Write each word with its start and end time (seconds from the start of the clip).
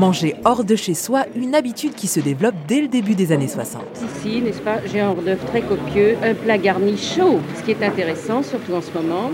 Manger 0.00 0.34
hors 0.46 0.64
de 0.64 0.76
chez 0.76 0.94
soi, 0.94 1.26
une 1.36 1.54
habitude 1.54 1.94
qui 1.94 2.06
se 2.06 2.20
développe 2.20 2.54
dès 2.66 2.80
le 2.80 2.88
début 2.88 3.14
des 3.14 3.32
années 3.32 3.48
60. 3.48 3.82
Ici, 4.16 4.40
n'est-ce 4.40 4.62
pas, 4.62 4.78
j'ai 4.90 4.98
un 4.98 5.10
hors 5.10 5.16
d'œuvre 5.16 5.44
très 5.44 5.60
copieux, 5.60 6.16
un 6.24 6.32
plat 6.32 6.56
garni 6.56 6.96
chaud. 6.96 7.38
Ce 7.58 7.62
qui 7.62 7.72
est 7.72 7.84
intéressant, 7.84 8.42
surtout 8.42 8.72
en 8.72 8.80
ce 8.80 8.90
moment, 8.94 9.30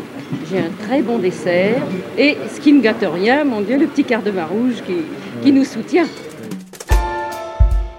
j'ai 0.50 0.58
un 0.58 0.70
très 0.84 1.02
bon 1.02 1.20
dessert. 1.20 1.80
Et 2.18 2.36
ce 2.52 2.60
qui 2.60 2.72
ne 2.72 2.80
gâte 2.80 3.04
rien, 3.04 3.44
mon 3.44 3.60
Dieu, 3.60 3.78
le 3.78 3.86
petit 3.86 4.02
quart 4.02 4.24
de 4.24 4.32
vin 4.32 4.44
rouge 4.44 4.82
qui, 4.84 4.94
qui 5.44 5.52
nous 5.52 5.64
soutient. 5.64 6.06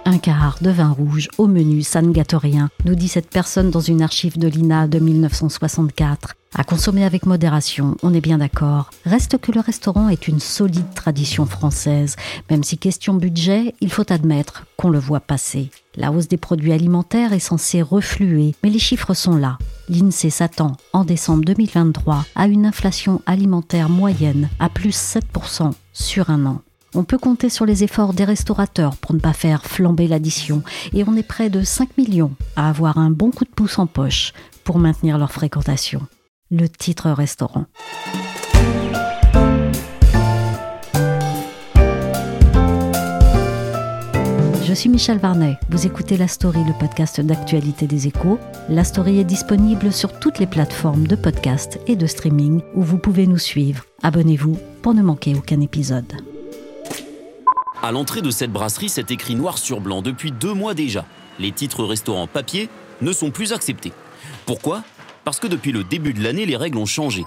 Un 0.10 0.20
quart 0.20 0.60
de 0.62 0.70
vin 0.70 0.92
rouge 0.92 1.28
au 1.38 1.48
menu, 1.48 1.82
ça 1.82 2.02
ne 2.02 2.14
gâte 2.14 2.32
rien, 2.32 2.70
nous 2.86 2.96
dit 2.96 3.10
cette 3.10 3.30
personne 3.30 3.72
dans 3.72 3.82
une 3.82 4.02
archive 4.02 4.38
de 4.38 4.48
l'INA 4.48 4.88
de 4.88 5.00
1964. 5.00 6.34
À 6.56 6.64
consommer 6.64 7.04
avec 7.04 7.26
modération, 7.26 7.98
on 8.04 8.14
est 8.14 8.22
bien 8.22 8.38
d'accord. 8.38 8.90
Reste 9.04 9.38
que 9.38 9.52
le 9.52 9.60
restaurant 9.60 10.08
est 10.08 10.30
une 10.30 10.40
solide 10.40 10.94
tradition 10.96 11.46
française. 11.46 12.16
Même 12.50 12.64
si 12.64 12.78
question 12.78 13.16
budget, 13.16 13.76
il 13.82 13.92
faut 13.92 14.10
admettre 14.10 14.64
qu'on 14.78 14.92
le 14.92 14.98
voit 14.98 15.20
passer. 15.20 15.72
La 15.98 16.14
hausse 16.14 16.30
des 16.30 16.38
produits 16.38 16.72
alimentaires 16.72 17.34
est 17.34 17.40
censée 17.40 17.82
refluer, 17.82 18.56
mais 18.64 18.70
les 18.70 18.80
chiffres 18.80 19.14
sont 19.14 19.36
là. 19.36 19.58
L'INSEE 19.90 20.30
s'attend, 20.30 20.78
en 20.94 21.04
décembre 21.04 21.44
2023, 21.44 22.26
à 22.34 22.48
une 22.48 22.66
inflation 22.66 23.22
alimentaire 23.26 23.90
moyenne 23.90 24.48
à 24.58 24.70
plus 24.70 24.96
7% 24.96 25.74
sur 25.92 26.30
un 26.30 26.46
an. 26.46 26.62
On 26.96 27.04
peut 27.04 27.18
compter 27.18 27.50
sur 27.50 27.66
les 27.66 27.84
efforts 27.84 28.14
des 28.14 28.24
restaurateurs 28.24 28.96
pour 28.98 29.14
ne 29.14 29.20
pas 29.20 29.34
faire 29.34 29.66
flamber 29.66 30.08
l'addition 30.08 30.64
et 30.94 31.04
on 31.06 31.16
est 31.16 31.24
près 31.24 31.50
de 31.50 31.62
5 31.62 31.98
millions 31.98 32.32
à 32.56 32.70
avoir 32.70 32.98
un 32.98 33.12
bon 33.12 33.32
coup 33.32 33.44
de 33.44 33.50
pouce 33.50 33.78
en 33.78 33.88
poche 33.88 34.34
pour 34.64 34.80
maintenir 34.80 35.18
leur 35.18 35.32
fréquentation. 35.32 36.02
Le 36.50 36.68
titre 36.70 37.10
restaurant. 37.12 37.66
Je 44.64 44.74
suis 44.74 44.90
Michel 44.90 45.18
Varnet. 45.18 45.58
Vous 45.70 45.88
écoutez 45.88 46.18
La 46.18 46.28
Story, 46.28 46.64
le 46.66 46.78
podcast 46.78 47.20
d'actualité 47.20 47.88
des 47.88 48.08
échos. 48.08 48.38
La 48.70 48.84
Story 48.84 49.20
est 49.20 49.24
disponible 49.24 49.92
sur 49.92 50.20
toutes 50.20 50.40
les 50.40 50.48
plateformes 50.48 51.08
de 51.08 51.16
podcast 51.16 51.80
et 51.88 51.96
de 51.96 52.06
streaming 52.06 52.62
où 52.76 52.82
vous 52.82 52.98
pouvez 52.98 53.28
nous 53.28 53.38
suivre. 53.38 53.86
Abonnez-vous 54.04 54.58
pour 54.82 54.94
ne 54.94 55.02
manquer 55.02 55.36
aucun 55.36 55.62
épisode. 55.62 56.14
À 57.84 57.92
l'entrée 57.92 58.24
de 58.24 58.32
cette 58.32 58.52
brasserie, 58.52 58.90
c'est 58.90 59.12
écrit 59.12 59.36
noir 59.36 59.60
sur 59.60 59.82
blanc 59.82 60.02
depuis 60.02 60.32
deux 60.32 60.54
mois 60.54 60.74
déjà. 60.74 61.06
Les 61.38 61.52
titres 61.52 61.84
restaurants 61.84 62.26
papier 62.26 62.70
ne 63.02 63.12
sont 63.12 63.30
plus 63.30 63.54
acceptés. 63.54 63.94
Pourquoi? 64.48 64.84
Parce 65.24 65.40
que 65.40 65.46
depuis 65.46 65.72
le 65.72 65.84
début 65.84 66.14
de 66.14 66.24
l'année, 66.24 66.48
les 66.48 66.58
règles 66.58 66.80
ont 66.80 66.88
changé. 66.88 67.24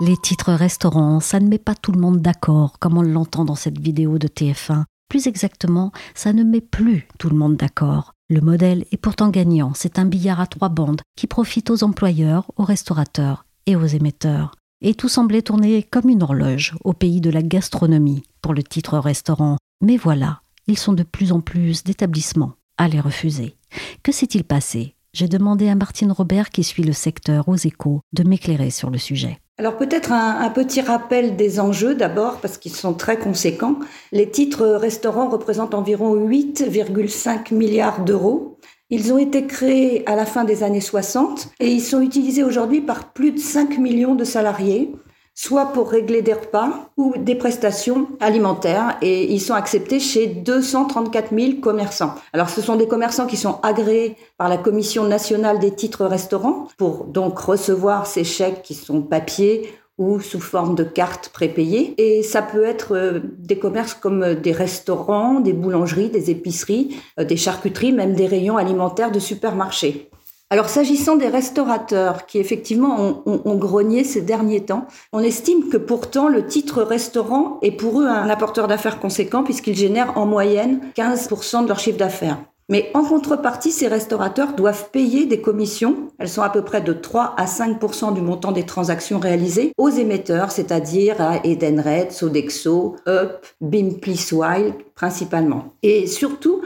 Les 0.00 0.16
titres 0.16 0.52
restaurants, 0.52 1.20
ça 1.20 1.38
ne 1.38 1.46
met 1.46 1.58
pas 1.58 1.76
tout 1.76 1.92
le 1.92 2.00
monde 2.00 2.20
d'accord, 2.20 2.80
comme 2.80 2.98
on 2.98 3.02
l'entend 3.02 3.44
dans 3.44 3.54
cette 3.54 3.78
vidéo 3.78 4.18
de 4.18 4.26
TF1. 4.26 4.82
Plus 5.08 5.28
exactement, 5.28 5.92
ça 6.16 6.32
ne 6.32 6.42
met 6.42 6.60
plus 6.60 7.06
tout 7.20 7.30
le 7.30 7.36
monde 7.36 7.56
d'accord. 7.56 8.14
Le 8.28 8.40
modèle 8.40 8.84
est 8.90 8.96
pourtant 8.96 9.28
gagnant, 9.28 9.72
c'est 9.74 10.00
un 10.00 10.06
billard 10.06 10.40
à 10.40 10.48
trois 10.48 10.70
bandes 10.70 11.02
qui 11.16 11.28
profite 11.28 11.70
aux 11.70 11.84
employeurs, 11.84 12.50
aux 12.56 12.64
restaurateurs 12.64 13.46
et 13.66 13.76
aux 13.76 13.86
émetteurs. 13.86 14.56
Et 14.80 14.94
tout 14.94 15.08
semblait 15.08 15.42
tourner 15.42 15.84
comme 15.84 16.08
une 16.08 16.24
horloge 16.24 16.74
au 16.82 16.94
pays 16.94 17.20
de 17.20 17.30
la 17.30 17.42
gastronomie 17.42 18.24
pour 18.42 18.54
le 18.54 18.64
titre 18.64 18.98
restaurant. 18.98 19.56
Mais 19.84 19.98
voilà, 19.98 20.40
ils 20.66 20.78
sont 20.78 20.94
de 20.94 21.02
plus 21.02 21.30
en 21.30 21.40
plus 21.40 21.84
d'établissements 21.84 22.54
à 22.78 22.88
les 22.88 23.00
refuser. 23.00 23.54
Que 24.02 24.12
s'est-il 24.12 24.42
passé? 24.42 24.94
J'ai 25.12 25.28
demandé 25.28 25.68
à 25.68 25.74
Martine 25.74 26.10
Robert, 26.10 26.48
qui 26.48 26.64
suit 26.64 26.82
le 26.82 26.94
secteur 26.94 27.50
aux 27.50 27.56
échos, 27.56 28.00
de 28.14 28.26
m'éclairer 28.26 28.70
sur 28.70 28.88
le 28.88 28.96
sujet. 28.96 29.38
Alors 29.58 29.76
peut-être 29.76 30.10
un, 30.10 30.48
petit 30.48 30.80
rappel 30.80 31.36
des 31.36 31.60
enjeux 31.60 31.94
d'abord, 31.94 32.40
parce 32.40 32.56
qu'ils 32.56 32.72
sont 32.72 32.94
très 32.94 33.18
conséquents. 33.18 33.78
Les 34.10 34.30
titres 34.30 34.66
restaurants 34.66 35.28
représentent 35.28 35.74
environ 35.74 36.16
8,5 36.16 37.52
milliards 37.52 38.04
d'euros. 38.04 38.58
Ils 38.88 39.12
ont 39.12 39.18
été 39.18 39.46
créés 39.46 40.02
à 40.08 40.16
la 40.16 40.24
fin 40.24 40.44
des 40.44 40.62
années 40.62 40.80
60 40.80 41.50
et 41.60 41.70
ils 41.70 41.82
sont 41.82 42.00
utilisés 42.00 42.42
aujourd'hui 42.42 42.80
par 42.80 43.12
plus 43.12 43.32
de 43.32 43.38
5 43.38 43.76
millions 43.76 44.14
de 44.14 44.24
salariés 44.24 44.94
soit 45.34 45.66
pour 45.66 45.90
régler 45.90 46.22
des 46.22 46.32
repas 46.32 46.90
ou 46.96 47.14
des 47.18 47.34
prestations 47.34 48.08
alimentaires 48.20 48.96
et 49.02 49.32
ils 49.32 49.40
sont 49.40 49.54
acceptés 49.54 49.98
chez 49.98 50.26
234 50.26 51.34
000 51.36 51.60
commerçants. 51.60 52.14
Alors 52.32 52.48
ce 52.48 52.60
sont 52.60 52.76
des 52.76 52.86
commerçants 52.86 53.26
qui 53.26 53.36
sont 53.36 53.58
agréés 53.62 54.16
par 54.38 54.48
la 54.48 54.56
Commission 54.56 55.04
nationale 55.04 55.58
des 55.58 55.72
titres 55.72 56.06
restaurants 56.06 56.68
pour 56.78 57.04
donc 57.04 57.38
recevoir 57.38 58.06
ces 58.06 58.24
chèques 58.24 58.62
qui 58.62 58.74
sont 58.74 59.02
papier 59.02 59.68
ou 59.98 60.20
sous 60.20 60.40
forme 60.40 60.74
de 60.74 60.82
cartes 60.82 61.30
prépayées. 61.32 61.94
Et 61.98 62.22
ça 62.22 62.42
peut 62.42 62.64
être 62.64 62.96
euh, 62.96 63.20
des 63.38 63.58
commerces 63.58 63.94
comme 63.94 64.34
des 64.34 64.52
restaurants, 64.52 65.40
des 65.40 65.52
boulangeries, 65.52 66.10
des 66.10 66.30
épiceries, 66.30 66.96
euh, 67.20 67.24
des 67.24 67.36
charcuteries, 67.36 67.92
même 67.92 68.14
des 68.14 68.26
rayons 68.26 68.56
alimentaires 68.56 69.12
de 69.12 69.20
supermarchés. 69.20 70.10
Alors 70.50 70.68
s'agissant 70.68 71.16
des 71.16 71.28
restaurateurs 71.28 72.26
qui 72.26 72.38
effectivement 72.38 73.22
ont, 73.26 73.54
grogné 73.56 74.04
ces 74.04 74.20
derniers 74.20 74.64
temps, 74.64 74.86
on 75.12 75.20
estime 75.20 75.68
que 75.68 75.76
pourtant 75.76 76.28
le 76.28 76.46
titre 76.46 76.82
restaurant 76.82 77.58
est 77.62 77.72
pour 77.72 78.00
eux 78.00 78.06
un 78.06 78.28
apporteur 78.28 78.68
d'affaires 78.68 79.00
conséquent 79.00 79.42
puisqu'il 79.42 79.74
génère 79.74 80.16
en 80.18 80.26
moyenne 80.26 80.80
15% 80.96 81.64
de 81.64 81.68
leur 81.68 81.78
chiffre 81.78 81.98
d'affaires. 81.98 82.38
Mais 82.70 82.90
en 82.94 83.04
contrepartie, 83.04 83.72
ces 83.72 83.88
restaurateurs 83.88 84.54
doivent 84.54 84.90
payer 84.90 85.26
des 85.26 85.42
commissions, 85.42 86.08
elles 86.18 86.30
sont 86.30 86.40
à 86.40 86.48
peu 86.48 86.62
près 86.62 86.80
de 86.80 86.94
3 86.94 87.34
à 87.36 87.46
5 87.46 88.14
du 88.14 88.22
montant 88.22 88.52
des 88.52 88.64
transactions 88.64 89.18
réalisées, 89.18 89.72
aux 89.76 89.90
émetteurs, 89.90 90.50
c'est-à-dire 90.50 91.20
à 91.20 91.44
Edenred, 91.44 92.10
Sodexo, 92.10 92.96
Up, 93.06 93.44
Wild 93.60 94.74
principalement. 94.94 95.74
Et 95.82 96.06
surtout, 96.06 96.62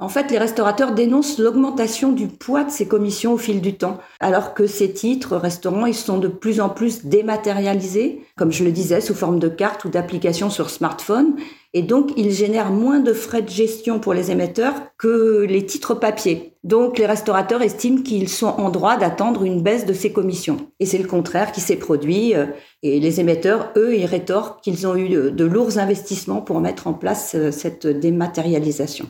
en 0.00 0.08
fait, 0.08 0.30
les 0.30 0.38
restaurateurs 0.38 0.92
dénoncent 0.92 1.38
l'augmentation 1.38 2.12
du 2.12 2.28
poids 2.28 2.62
de 2.62 2.70
ces 2.70 2.86
commissions 2.86 3.32
au 3.32 3.36
fil 3.36 3.60
du 3.60 3.74
temps, 3.76 3.98
alors 4.20 4.54
que 4.54 4.68
ces 4.68 4.92
titres 4.92 5.36
restaurants, 5.36 5.86
ils 5.86 5.94
sont 5.94 6.18
de 6.18 6.28
plus 6.28 6.60
en 6.60 6.68
plus 6.68 7.04
dématérialisés, 7.04 8.22
comme 8.36 8.52
je 8.52 8.62
le 8.62 8.70
disais, 8.70 9.00
sous 9.00 9.14
forme 9.14 9.40
de 9.40 9.48
cartes 9.48 9.84
ou 9.84 9.88
d'applications 9.88 10.50
sur 10.50 10.70
smartphone, 10.70 11.34
et 11.74 11.82
donc 11.82 12.12
ils 12.16 12.30
génèrent 12.30 12.70
moins 12.70 13.00
de 13.00 13.12
frais 13.12 13.42
de 13.42 13.48
gestion 13.48 13.98
pour 13.98 14.14
les 14.14 14.30
émetteurs 14.30 14.74
que 14.98 15.44
les 15.48 15.66
titres 15.66 15.94
papier. 15.94 16.54
Donc 16.62 16.96
les 16.96 17.06
restaurateurs 17.06 17.62
estiment 17.62 18.02
qu'ils 18.02 18.28
sont 18.28 18.46
en 18.46 18.70
droit 18.70 18.96
d'attendre 18.96 19.42
une 19.42 19.62
baisse 19.62 19.84
de 19.84 19.92
ces 19.92 20.12
commissions. 20.12 20.68
Et 20.78 20.86
c'est 20.86 20.98
le 20.98 21.08
contraire 21.08 21.50
qui 21.50 21.60
s'est 21.60 21.76
produit, 21.76 22.36
euh, 22.36 22.46
et 22.84 23.00
les 23.00 23.18
émetteurs, 23.18 23.72
eux, 23.76 23.96
ils 23.96 24.06
rétorquent 24.06 24.62
qu'ils 24.62 24.86
ont 24.86 24.94
eu 24.94 25.08
de 25.08 25.44
lourds 25.44 25.78
investissements 25.78 26.40
pour 26.40 26.60
mettre 26.60 26.86
en 26.86 26.94
place 26.94 27.34
euh, 27.34 27.50
cette 27.50 27.88
dématérialisation. 27.88 29.08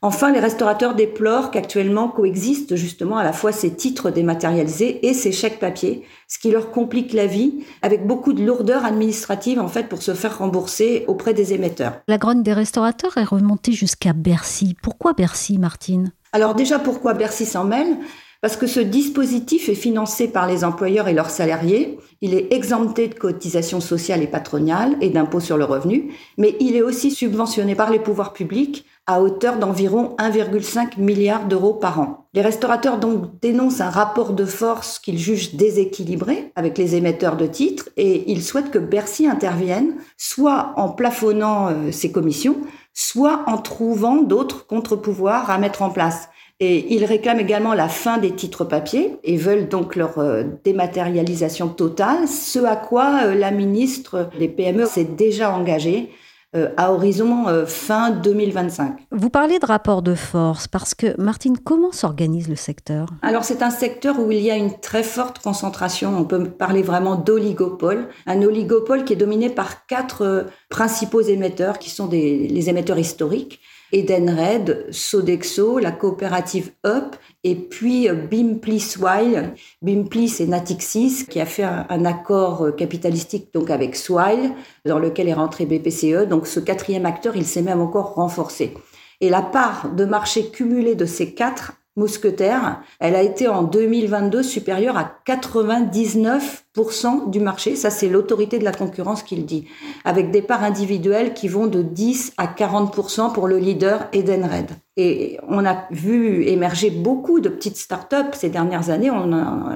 Enfin, 0.00 0.30
les 0.30 0.38
restaurateurs 0.38 0.94
déplorent 0.94 1.50
qu'actuellement 1.50 2.08
coexistent 2.08 2.76
justement 2.76 3.16
à 3.16 3.24
la 3.24 3.32
fois 3.32 3.50
ces 3.50 3.74
titres 3.74 4.10
dématérialisés 4.10 5.04
et 5.08 5.12
ces 5.12 5.32
chèques 5.32 5.58
papier, 5.58 6.04
ce 6.28 6.38
qui 6.38 6.52
leur 6.52 6.70
complique 6.70 7.12
la 7.12 7.26
vie 7.26 7.64
avec 7.82 8.06
beaucoup 8.06 8.32
de 8.32 8.44
lourdeur 8.44 8.84
administrative 8.84 9.58
en 9.58 9.66
fait 9.66 9.88
pour 9.88 10.00
se 10.00 10.14
faire 10.14 10.38
rembourser 10.38 11.04
auprès 11.08 11.34
des 11.34 11.52
émetteurs. 11.52 11.94
La 12.06 12.18
grogne 12.18 12.44
des 12.44 12.52
restaurateurs 12.52 13.16
est 13.18 13.24
remontée 13.24 13.72
jusqu'à 13.72 14.12
Bercy. 14.12 14.76
Pourquoi 14.80 15.14
Bercy, 15.14 15.58
Martine? 15.58 16.12
Alors 16.32 16.54
déjà, 16.54 16.78
pourquoi 16.78 17.14
Bercy 17.14 17.44
s'en 17.44 17.64
mêle? 17.64 17.96
Parce 18.40 18.56
que 18.56 18.68
ce 18.68 18.80
dispositif 18.80 19.68
est 19.68 19.74
financé 19.74 20.28
par 20.28 20.46
les 20.46 20.62
employeurs 20.62 21.08
et 21.08 21.14
leurs 21.14 21.30
salariés, 21.30 21.98
il 22.20 22.34
est 22.34 22.52
exempté 22.52 23.08
de 23.08 23.14
cotisations 23.14 23.80
sociales 23.80 24.22
et 24.22 24.28
patronales 24.28 24.96
et 25.00 25.10
d'impôts 25.10 25.40
sur 25.40 25.56
le 25.56 25.64
revenu, 25.64 26.12
mais 26.36 26.56
il 26.60 26.76
est 26.76 26.82
aussi 26.82 27.10
subventionné 27.10 27.74
par 27.74 27.90
les 27.90 27.98
pouvoirs 27.98 28.32
publics 28.32 28.84
à 29.06 29.22
hauteur 29.22 29.56
d'environ 29.56 30.14
1,5 30.18 31.00
milliard 31.00 31.46
d'euros 31.46 31.72
par 31.72 31.98
an. 31.98 32.28
Les 32.34 32.42
restaurateurs 32.42 32.98
donc 32.98 33.40
dénoncent 33.40 33.80
un 33.80 33.90
rapport 33.90 34.34
de 34.34 34.44
force 34.44 34.98
qu'ils 34.98 35.18
jugent 35.18 35.54
déséquilibré 35.54 36.52
avec 36.56 36.76
les 36.76 36.94
émetteurs 36.94 37.36
de 37.36 37.46
titres 37.46 37.88
et 37.96 38.30
ils 38.30 38.42
souhaitent 38.42 38.70
que 38.70 38.78
Bercy 38.78 39.26
intervienne 39.26 39.94
soit 40.18 40.74
en 40.76 40.90
plafonnant 40.90 41.70
euh, 41.70 41.90
ses 41.90 42.12
commissions, 42.12 42.58
soit 42.92 43.44
en 43.46 43.56
trouvant 43.56 44.22
d'autres 44.22 44.66
contre-pouvoirs 44.66 45.50
à 45.50 45.58
mettre 45.58 45.82
en 45.82 45.90
place. 45.90 46.28
Et 46.60 46.92
ils 46.92 47.04
réclament 47.04 47.38
également 47.38 47.72
la 47.72 47.88
fin 47.88 48.18
des 48.18 48.32
titres 48.32 48.64
papier 48.64 49.16
et 49.22 49.36
veulent 49.36 49.68
donc 49.68 49.94
leur 49.94 50.18
euh, 50.18 50.42
dématérialisation 50.64 51.68
totale, 51.68 52.26
ce 52.26 52.58
à 52.58 52.74
quoi 52.74 53.26
euh, 53.26 53.34
la 53.36 53.52
ministre 53.52 54.28
des 54.40 54.48
PME 54.48 54.84
s'est 54.86 55.04
déjà 55.04 55.52
engagée 55.52 56.10
euh, 56.56 56.70
à 56.76 56.92
horizon 56.92 57.44
fin 57.66 58.10
2025. 58.10 59.06
Vous 59.12 59.30
parlez 59.30 59.60
de 59.60 59.66
rapport 59.66 60.02
de 60.02 60.16
force 60.16 60.66
parce 60.66 60.94
que, 60.94 61.14
Martine, 61.20 61.58
comment 61.58 61.92
s'organise 61.92 62.48
le 62.48 62.56
secteur? 62.56 63.06
Alors 63.22 63.44
c'est 63.44 63.62
un 63.62 63.70
secteur 63.70 64.18
où 64.18 64.32
il 64.32 64.40
y 64.40 64.50
a 64.50 64.56
une 64.56 64.80
très 64.80 65.04
forte 65.04 65.38
concentration, 65.38 66.12
on 66.18 66.24
peut 66.24 66.42
parler 66.42 66.82
vraiment 66.82 67.14
d'oligopole, 67.14 68.08
un 68.26 68.42
oligopole 68.42 69.04
qui 69.04 69.12
est 69.12 69.16
dominé 69.16 69.48
par 69.48 69.86
quatre 69.86 70.46
principaux 70.70 71.20
émetteurs 71.20 71.78
qui 71.78 71.90
sont 71.90 72.06
des, 72.06 72.48
les 72.48 72.68
émetteurs 72.68 72.98
historiques 72.98 73.60
Edenred, 73.92 74.86
Sodexo, 74.90 75.78
la 75.78 75.92
coopérative 75.92 76.72
Up 76.84 77.16
et 77.44 77.54
puis 77.54 78.08
euh, 78.08 78.14
Bimpli 78.14 78.80
Swile. 78.80 79.54
Bimpli, 79.82 80.28
c'est 80.28 80.46
Natixis 80.46 81.26
qui 81.28 81.40
a 81.40 81.46
fait 81.46 81.62
un, 81.64 82.04
accord 82.04 82.66
euh, 82.66 82.72
capitalistique 82.72 83.48
donc 83.54 83.70
avec 83.70 83.96
Swile 83.96 84.52
dans 84.84 84.98
lequel 84.98 85.28
est 85.28 85.34
rentré 85.34 85.66
BPCE. 85.66 86.28
Donc 86.28 86.46
ce 86.46 86.60
quatrième 86.60 87.06
acteur, 87.06 87.36
il 87.36 87.46
s'est 87.46 87.62
même 87.62 87.80
encore 87.80 88.14
renforcé. 88.14 88.74
Et 89.20 89.30
la 89.30 89.42
part 89.42 89.90
de 89.94 90.04
marché 90.04 90.50
cumulée 90.50 90.94
de 90.94 91.06
ces 91.06 91.34
quatre 91.34 91.72
mousquetaire, 91.98 92.80
elle 93.00 93.14
a 93.14 93.22
été 93.22 93.48
en 93.48 93.64
2022 93.64 94.42
supérieure 94.42 94.96
à 94.96 95.12
99% 95.26 97.30
du 97.30 97.40
marché. 97.40 97.76
Ça, 97.76 97.90
c'est 97.90 98.08
l'autorité 98.08 98.58
de 98.58 98.64
la 98.64 98.72
concurrence 98.72 99.22
qui 99.22 99.36
le 99.36 99.42
dit. 99.42 99.66
Avec 100.04 100.30
des 100.30 100.40
parts 100.40 100.62
individuelles 100.62 101.34
qui 101.34 101.48
vont 101.48 101.66
de 101.66 101.82
10 101.82 102.32
à 102.38 102.46
40% 102.46 103.32
pour 103.32 103.48
le 103.48 103.58
leader 103.58 104.06
Edenred. 104.12 104.70
Et 104.96 105.38
on 105.48 105.66
a 105.66 105.84
vu 105.90 106.46
émerger 106.46 106.90
beaucoup 106.90 107.40
de 107.40 107.48
petites 107.48 107.76
startups 107.76 108.32
ces 108.32 108.48
dernières 108.48 108.90
années. 108.90 109.10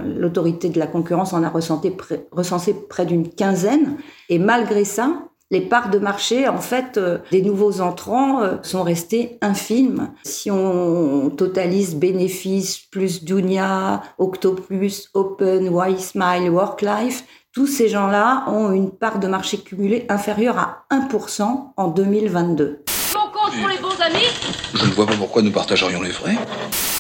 l'autorité 0.05 0.69
de 0.69 0.79
la 0.79 0.87
concurrence 0.87 1.33
en 1.33 1.43
a 1.43 1.51
recensé 1.51 2.75
près 2.89 3.07
d'une 3.07 3.29
quinzaine. 3.29 3.97
Et 4.29 4.39
malgré 4.39 4.85
ça, 4.85 5.32
les 5.53 5.61
parts 5.61 5.91
de 5.91 5.99
marché, 5.99 6.49
en 6.49 6.59
fait, 6.59 6.97
euh, 6.97 7.19
des 7.31 7.43
nouveaux 7.43 7.83
entrants 7.83 8.43
euh, 8.43 8.57
sont 8.63 8.83
restées 8.83 9.39
infimes. 9.43 10.11
Si 10.25 10.51
on 10.51 11.29
totalise 11.29 11.95
bénéfices 11.95 12.79
plus 12.79 13.23
Dunia, 13.23 14.03
Octopus, 14.17 15.11
Open, 15.13 15.71
Y-Smile, 15.71 16.49
Worklife, 16.51 17.25
tous 17.53 17.67
ces 17.67 17.91
gens-là 17.91 18.45
ont 18.49 18.73
une 18.73 18.91
part 18.91 19.19
de 19.19 19.29
marché 19.29 19.59
cumulée 19.59 20.07
inférieure 20.09 20.59
à 20.59 20.87
1% 20.91 21.43
en 21.77 21.89
2022. 21.89 22.83
pour 23.13 23.69
les 23.69 23.77
bons 23.77 24.01
amis 24.01 24.25
Je 24.73 24.87
ne 24.87 24.91
vois 24.93 25.07
pas 25.07 25.17
pourquoi 25.17 25.43
nous 25.43 25.53
partagerions 25.53 26.01
les 26.01 26.13
frais. 26.13 26.39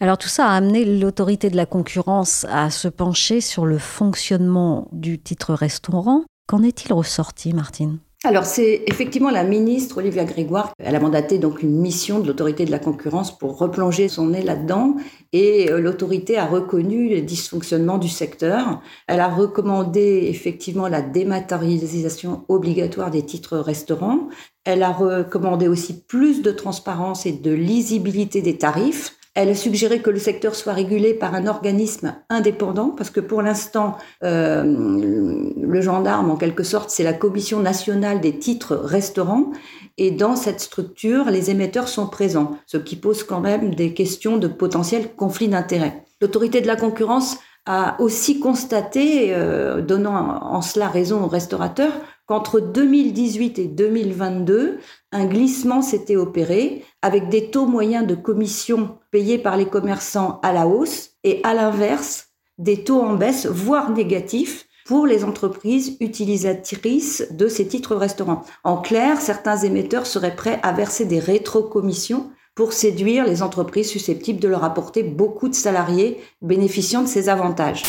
Alors 0.02 0.18
tout 0.18 0.28
ça 0.28 0.48
a 0.48 0.54
amené 0.54 0.84
l'autorité 0.84 1.48
de 1.48 1.56
la 1.56 1.64
concurrence 1.64 2.44
à 2.50 2.68
se 2.68 2.88
pencher 2.88 3.40
sur 3.40 3.64
le 3.64 3.78
fonctionnement 3.78 4.88
du 4.92 5.18
titre 5.18 5.54
restaurant. 5.54 6.24
Qu'en 6.46 6.62
est-il 6.62 6.92
ressorti, 6.92 7.54
Martine? 7.54 7.98
Alors 8.24 8.44
c'est 8.44 8.84
effectivement 8.86 9.30
la 9.30 9.42
ministre 9.42 9.98
Olivia 9.98 10.24
Grégoire. 10.24 10.72
Elle 10.78 10.94
a 10.94 11.00
mandaté 11.00 11.38
donc 11.38 11.62
une 11.62 11.80
mission 11.80 12.20
de 12.20 12.28
l'autorité 12.28 12.64
de 12.64 12.70
la 12.70 12.78
concurrence 12.78 13.36
pour 13.36 13.58
replonger 13.58 14.08
son 14.08 14.26
nez 14.28 14.42
là-dedans 14.42 14.94
et 15.32 15.70
euh, 15.70 15.80
l'autorité 15.80 16.38
a 16.38 16.46
reconnu 16.46 17.08
les 17.08 17.22
dysfonctionnements 17.22 17.98
du 17.98 18.08
secteur. 18.08 18.80
Elle 19.08 19.20
a 19.20 19.28
recommandé 19.28 20.26
effectivement 20.28 20.86
la 20.86 21.02
dématérialisation 21.02 22.44
obligatoire 22.48 23.10
des 23.10 23.26
titres 23.26 23.58
restaurants. 23.58 24.28
Elle 24.64 24.84
a 24.84 24.92
recommandé 24.92 25.66
aussi 25.66 26.04
plus 26.04 26.42
de 26.42 26.52
transparence 26.52 27.26
et 27.26 27.32
de 27.32 27.50
lisibilité 27.50 28.40
des 28.40 28.56
tarifs. 28.56 29.16
Elle 29.34 29.48
a 29.48 29.54
suggéré 29.54 30.02
que 30.02 30.10
le 30.10 30.18
secteur 30.18 30.54
soit 30.54 30.74
régulé 30.74 31.14
par 31.14 31.34
un 31.34 31.46
organisme 31.46 32.14
indépendant, 32.28 32.90
parce 32.90 33.08
que 33.08 33.20
pour 33.20 33.40
l'instant, 33.40 33.96
euh, 34.22 34.62
le 34.62 35.80
gendarme, 35.80 36.30
en 36.30 36.36
quelque 36.36 36.64
sorte, 36.64 36.90
c'est 36.90 37.02
la 37.02 37.14
Commission 37.14 37.60
nationale 37.60 38.20
des 38.20 38.38
titres 38.38 38.76
restaurants. 38.76 39.52
Et 39.96 40.10
dans 40.10 40.36
cette 40.36 40.60
structure, 40.60 41.30
les 41.30 41.50
émetteurs 41.50 41.88
sont 41.88 42.08
présents, 42.08 42.58
ce 42.66 42.76
qui 42.76 42.96
pose 42.96 43.24
quand 43.24 43.40
même 43.40 43.74
des 43.74 43.94
questions 43.94 44.36
de 44.36 44.48
potentiel 44.48 45.14
conflit 45.14 45.48
d'intérêts. 45.48 46.04
L'autorité 46.20 46.60
de 46.60 46.66
la 46.66 46.76
concurrence 46.76 47.38
a 47.64 47.96
aussi 48.00 48.38
constaté, 48.38 49.32
euh, 49.32 49.80
donnant 49.80 50.42
en 50.42 50.60
cela 50.60 50.88
raison 50.88 51.22
aux 51.22 51.28
restaurateurs, 51.28 51.92
qu'entre 52.32 52.60
2018 52.60 53.58
et 53.58 53.66
2022, 53.66 54.78
un 55.12 55.26
glissement 55.26 55.82
s'était 55.82 56.16
opéré 56.16 56.82
avec 57.02 57.28
des 57.28 57.50
taux 57.50 57.66
moyens 57.66 58.06
de 58.06 58.14
commission 58.14 58.96
payés 59.10 59.36
par 59.36 59.58
les 59.58 59.66
commerçants 59.66 60.40
à 60.42 60.54
la 60.54 60.66
hausse 60.66 61.10
et 61.24 61.42
à 61.44 61.52
l'inverse, 61.52 62.28
des 62.56 62.84
taux 62.84 63.02
en 63.02 63.16
baisse, 63.16 63.44
voire 63.44 63.90
négatifs, 63.90 64.66
pour 64.86 65.06
les 65.06 65.24
entreprises 65.24 65.98
utilisatrices 66.00 67.26
de 67.32 67.48
ces 67.48 67.68
titres 67.68 67.96
restaurants. 67.96 68.44
En 68.64 68.78
clair, 68.78 69.20
certains 69.20 69.58
émetteurs 69.58 70.06
seraient 70.06 70.34
prêts 70.34 70.58
à 70.62 70.72
verser 70.72 71.04
des 71.04 71.18
rétrocommissions 71.18 72.30
pour 72.54 72.74
séduire 72.74 73.24
les 73.24 73.42
entreprises 73.42 73.88
susceptibles 73.88 74.38
de 74.38 74.48
leur 74.48 74.62
apporter 74.62 75.02
beaucoup 75.02 75.48
de 75.48 75.54
salariés 75.54 76.20
bénéficiant 76.42 77.02
de 77.02 77.08
ces 77.08 77.30
avantages. 77.30 77.82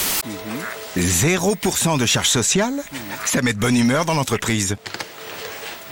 0% 0.97 1.99
de 1.99 2.05
charges 2.05 2.29
sociales 2.29 2.81
Ça 3.25 3.41
met 3.41 3.53
de 3.53 3.59
bonne 3.59 3.75
humeur 3.75 4.05
dans 4.05 4.13
l'entreprise. 4.13 4.75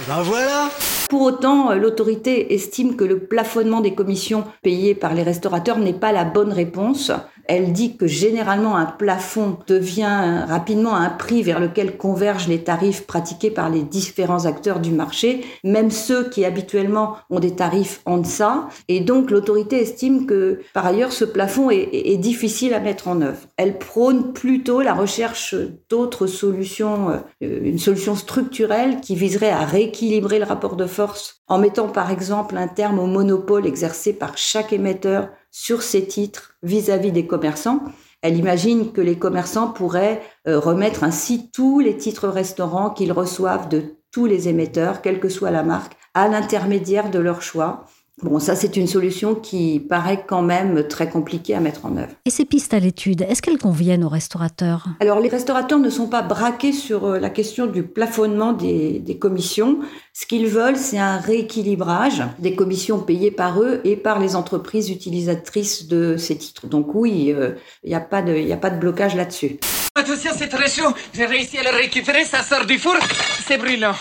Ben 0.07 0.21
voilà 0.23 0.69
Pour 1.09 1.21
autant, 1.21 1.73
l'autorité 1.73 2.53
estime 2.53 2.95
que 2.95 3.03
le 3.03 3.19
plafonnement 3.19 3.81
des 3.81 3.93
commissions 3.93 4.45
payées 4.63 4.95
par 4.95 5.13
les 5.13 5.23
restaurateurs 5.23 5.77
n'est 5.77 5.93
pas 5.93 6.13
la 6.13 6.23
bonne 6.23 6.53
réponse. 6.53 7.11
Elle 7.53 7.73
dit 7.73 7.97
que 7.97 8.07
généralement 8.07 8.77
un 8.77 8.85
plafond 8.85 9.57
devient 9.67 10.45
rapidement 10.47 10.95
un 10.95 11.09
prix 11.09 11.43
vers 11.43 11.59
lequel 11.59 11.97
convergent 11.97 12.47
les 12.47 12.63
tarifs 12.63 13.05
pratiqués 13.05 13.51
par 13.51 13.69
les 13.69 13.83
différents 13.83 14.45
acteurs 14.45 14.79
du 14.79 14.91
marché, 14.91 15.43
même 15.65 15.91
ceux 15.91 16.29
qui 16.29 16.45
habituellement 16.45 17.17
ont 17.29 17.41
des 17.41 17.53
tarifs 17.53 17.99
en 18.05 18.19
deçà. 18.19 18.69
Et 18.87 19.01
donc 19.01 19.31
l'autorité 19.31 19.81
estime 19.81 20.27
que 20.27 20.61
par 20.73 20.85
ailleurs 20.85 21.11
ce 21.11 21.25
plafond 21.25 21.69
est, 21.69 22.15
difficile 22.21 22.73
à 22.73 22.79
mettre 22.79 23.09
en 23.09 23.21
œuvre. 23.21 23.39
Elle 23.57 23.77
prône 23.77 24.31
plutôt 24.31 24.81
la 24.81 24.93
recherche 24.93 25.53
d'autres 25.89 26.27
solutions, 26.27 27.09
euh, 27.09 27.19
une 27.41 27.79
solution 27.79 28.15
structurelle 28.15 29.01
qui 29.01 29.15
viserait 29.15 29.49
à 29.49 29.65
rééquilibrer 29.65 30.39
le 30.39 30.45
rapport 30.45 30.77
de 30.77 30.85
force 30.85 31.41
en 31.49 31.57
mettant 31.57 31.89
par 31.89 32.11
exemple 32.11 32.55
un 32.55 32.69
terme 32.69 32.97
au 32.97 33.07
monopole 33.07 33.67
exercé 33.67 34.13
par 34.13 34.37
chaque 34.37 34.71
émetteur 34.71 35.27
sur 35.51 35.83
ces 35.83 36.07
titres 36.07 36.55
vis-à-vis 36.63 37.11
des 37.11 37.27
commerçants. 37.27 37.81
Elle 38.21 38.37
imagine 38.37 38.91
que 38.91 39.01
les 39.01 39.17
commerçants 39.17 39.67
pourraient 39.67 40.21
euh, 40.47 40.59
remettre 40.59 41.03
ainsi 41.03 41.51
tous 41.51 41.79
les 41.79 41.97
titres 41.97 42.27
restaurants 42.27 42.89
qu'ils 42.89 43.11
reçoivent 43.11 43.69
de 43.69 43.83
tous 44.11 44.25
les 44.25 44.47
émetteurs, 44.47 45.01
quelle 45.01 45.19
que 45.19 45.29
soit 45.29 45.51
la 45.51 45.63
marque, 45.63 45.93
à 46.13 46.27
l'intermédiaire 46.27 47.09
de 47.09 47.19
leur 47.19 47.41
choix. 47.41 47.85
Bon, 48.23 48.39
ça, 48.39 48.55
c'est 48.55 48.77
une 48.77 48.85
solution 48.85 49.33
qui 49.33 49.79
paraît 49.79 50.23
quand 50.27 50.43
même 50.43 50.87
très 50.87 51.09
compliquée 51.09 51.55
à 51.55 51.59
mettre 51.59 51.87
en 51.87 51.97
œuvre. 51.97 52.11
Et 52.25 52.29
ces 52.29 52.45
pistes 52.45 52.73
à 52.73 52.79
l'étude, 52.79 53.23
est-ce 53.23 53.41
qu'elles 53.41 53.57
conviennent 53.57 54.03
aux 54.03 54.09
restaurateurs? 54.09 54.85
Alors, 54.99 55.19
les 55.19 55.29
restaurateurs 55.29 55.79
ne 55.79 55.89
sont 55.89 56.07
pas 56.07 56.21
braqués 56.21 56.71
sur 56.71 57.05
euh, 57.05 57.19
la 57.19 57.31
question 57.31 57.65
du 57.65 57.81
plafonnement 57.81 58.53
des, 58.53 59.17
commissions. 59.19 59.79
Ce 60.13 60.25
qu'ils 60.27 60.47
veulent, 60.47 60.77
c'est 60.77 60.99
un 60.99 61.17
rééquilibrage 61.17 62.23
des 62.37 62.55
commissions 62.55 62.99
payées 62.99 63.31
par 63.31 63.61
eux 63.61 63.81
et 63.83 63.95
par 63.95 64.19
les 64.19 64.35
entreprises 64.35 64.89
utilisatrices 64.89 65.87
de 65.87 66.15
ces 66.17 66.37
titres. 66.37 66.67
Donc 66.67 66.93
oui, 66.93 67.25
il 67.27 67.33
euh, 67.33 67.51
n'y 67.85 67.95
a, 67.95 67.99
pas 67.99 68.21
de, 68.21 68.51
a 68.51 68.57
pas 68.57 68.69
de 68.69 68.79
blocage 68.79 69.15
là-dessus. 69.15 69.59
Attention, 69.95 70.31
c'est 70.37 70.47
très 70.47 70.69
chaud. 70.69 70.93
J'ai 71.13 71.25
réussi 71.25 71.57
à 71.57 71.63
le 71.63 71.77
récupérer, 71.77 72.23
ça 72.23 72.43
sort 72.43 72.65
du 72.65 72.77
four. 72.77 72.95
C'est 73.45 73.57
brûlant. 73.57 73.93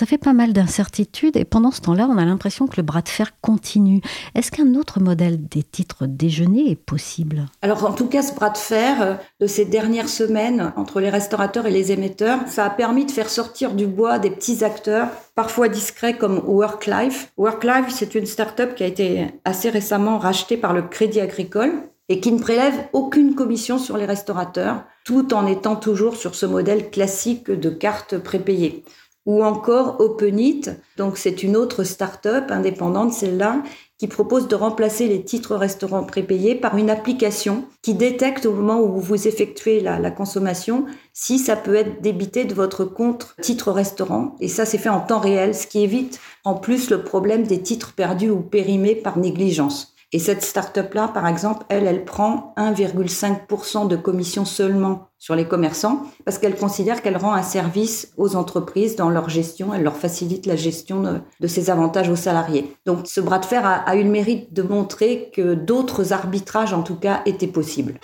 Ça 0.00 0.06
fait 0.06 0.16
pas 0.16 0.32
mal 0.32 0.54
d'incertitudes 0.54 1.36
et 1.36 1.44
pendant 1.44 1.70
ce 1.70 1.82
temps-là, 1.82 2.08
on 2.10 2.16
a 2.16 2.24
l'impression 2.24 2.66
que 2.66 2.78
le 2.78 2.82
bras 2.82 3.02
de 3.02 3.10
fer 3.10 3.38
continue. 3.42 4.00
Est-ce 4.34 4.50
qu'un 4.50 4.74
autre 4.74 4.98
modèle 4.98 5.46
des 5.46 5.62
titres 5.62 6.06
déjeuner 6.06 6.70
est 6.70 6.82
possible? 6.82 7.44
Alors 7.60 7.84
en 7.84 7.92
tout 7.92 8.06
cas, 8.06 8.22
ce 8.22 8.34
bras 8.34 8.48
de 8.48 8.56
fer 8.56 9.02
euh, 9.02 9.14
de 9.40 9.46
ces 9.46 9.66
dernières 9.66 10.08
semaines 10.08 10.72
entre 10.76 11.00
les 11.00 11.10
restaurateurs 11.10 11.66
et 11.66 11.70
les 11.70 11.92
émetteurs, 11.92 12.38
ça 12.46 12.64
a 12.64 12.70
permis 12.70 13.04
de 13.04 13.10
faire 13.10 13.28
sortir 13.28 13.74
du 13.74 13.86
bois 13.86 14.18
des 14.18 14.30
petits 14.30 14.64
acteurs 14.64 15.08
parfois 15.34 15.68
discrets 15.68 16.16
comme 16.16 16.38
WorkLife. 16.46 17.30
WorkLife, 17.36 17.90
c'est 17.90 18.14
une 18.14 18.24
start-up 18.24 18.74
qui 18.74 18.84
a 18.84 18.86
été 18.86 19.26
assez 19.44 19.68
récemment 19.68 20.16
rachetée 20.16 20.56
par 20.56 20.72
le 20.72 20.80
Crédit 20.80 21.20
Agricole 21.20 21.74
et 22.08 22.20
qui 22.20 22.32
ne 22.32 22.40
prélève 22.40 22.88
aucune 22.94 23.34
commission 23.34 23.76
sur 23.76 23.98
les 23.98 24.06
restaurateurs, 24.06 24.82
tout 25.04 25.34
en 25.34 25.46
étant 25.46 25.76
toujours 25.76 26.16
sur 26.16 26.34
ce 26.34 26.46
modèle 26.46 26.88
classique 26.88 27.50
de 27.50 27.68
carte 27.68 28.16
prépayée 28.16 28.82
ou 29.26 29.44
encore 29.44 30.00
OpenIt. 30.00 30.70
Donc 30.96 31.18
c'est 31.18 31.42
une 31.42 31.56
autre 31.56 31.84
start-up 31.84 32.50
indépendante, 32.50 33.12
celle-là, 33.12 33.62
qui 33.98 34.08
propose 34.08 34.48
de 34.48 34.54
remplacer 34.54 35.08
les 35.08 35.22
titres 35.22 35.56
restaurants 35.56 36.04
prépayés 36.04 36.54
par 36.54 36.78
une 36.78 36.88
application 36.88 37.64
qui 37.82 37.92
détecte 37.92 38.46
au 38.46 38.52
moment 38.52 38.80
où 38.80 38.98
vous 38.98 39.28
effectuez 39.28 39.80
la, 39.80 39.98
la 39.98 40.10
consommation 40.10 40.86
si 41.12 41.38
ça 41.38 41.54
peut 41.54 41.74
être 41.74 42.00
débité 42.00 42.46
de 42.46 42.54
votre 42.54 42.86
compte 42.86 43.34
titre 43.42 43.72
restaurant. 43.72 44.36
Et 44.40 44.48
ça, 44.48 44.64
c'est 44.64 44.78
fait 44.78 44.88
en 44.88 45.00
temps 45.00 45.20
réel, 45.20 45.54
ce 45.54 45.66
qui 45.66 45.82
évite 45.82 46.18
en 46.44 46.54
plus 46.54 46.88
le 46.88 47.04
problème 47.04 47.46
des 47.46 47.60
titres 47.60 47.92
perdus 47.92 48.30
ou 48.30 48.40
périmés 48.40 48.94
par 48.94 49.18
négligence. 49.18 49.94
Et 50.12 50.18
cette 50.18 50.42
start-up-là, 50.42 51.06
par 51.06 51.28
exemple, 51.28 51.64
elle, 51.68 52.04
prend 52.04 52.52
1,5% 52.56 53.86
de 53.86 53.94
commission 53.94 54.44
seulement 54.44 55.06
sur 55.18 55.36
les 55.36 55.46
commerçants 55.46 56.02
parce 56.24 56.38
qu'elle 56.38 56.56
considère 56.56 57.00
qu'elle 57.00 57.16
rend 57.16 57.32
un 57.32 57.44
service 57.44 58.12
aux 58.16 58.34
entreprises 58.34 58.96
dans 58.96 59.08
leur 59.08 59.28
gestion, 59.28 59.72
elle 59.72 59.84
leur 59.84 59.96
facilite 59.96 60.46
la 60.46 60.56
gestion 60.56 61.22
de, 61.40 61.46
ces 61.46 61.70
avantages 61.70 62.08
aux 62.08 62.16
salariés. 62.16 62.74
Donc 62.86 63.06
ce 63.06 63.20
bras 63.20 63.38
de 63.38 63.44
fer 63.44 63.64
a, 63.64 63.94
eu 63.94 64.02
le 64.02 64.10
mérite 64.10 64.52
de 64.52 64.62
montrer 64.62 65.30
que 65.32 65.54
d'autres 65.54 66.12
arbitrages, 66.12 66.72
en 66.72 66.82
tout 66.82 66.96
cas, 66.96 67.22
étaient 67.24 67.46
possibles. 67.46 68.00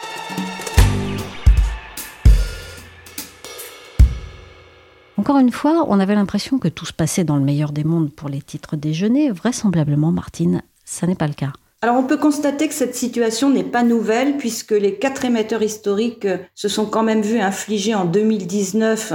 Encore 5.17 5.39
une 5.39 5.51
fois, 5.51 5.87
on 5.89 5.99
avait 5.99 6.15
l'impression 6.15 6.61
que 6.61 6.69
tout 6.69 6.87
se 6.87 6.93
passait 6.93 7.25
dans 7.25 7.37
le 7.37 7.43
meilleur 7.43 7.73
des 7.73 7.83
mondes 7.83 8.13
pour 8.13 8.29
les 8.29 8.43
titres 8.43 8.77
déjeuner. 8.77 9.33
Vraisemblablement, 9.33 10.13
Martine, 10.13 10.63
ça 10.85 11.09
n'est 11.09 11.17
pas 11.17 11.27
le 11.27 11.35
cas. 11.35 11.51
Alors 11.83 11.97
on 11.97 12.05
peut 12.05 12.17
constater 12.17 12.69
que 12.69 12.75
cette 12.75 12.95
situation 12.95 13.51
n'est 13.51 13.63
pas 13.63 13.83
nouvelle 13.83 14.39
puisque 14.39 14.71
les 14.71 14.99
quatre 14.99 15.27
émetteurs 15.27 15.63
historiques 15.63 16.27
se 16.55 16.69
sont 16.69 16.87
quand 16.87 17.03
même 17.03 17.21
vus 17.21 17.39
infliger 17.39 17.95
en 17.95 18.07
2019 18.07 19.13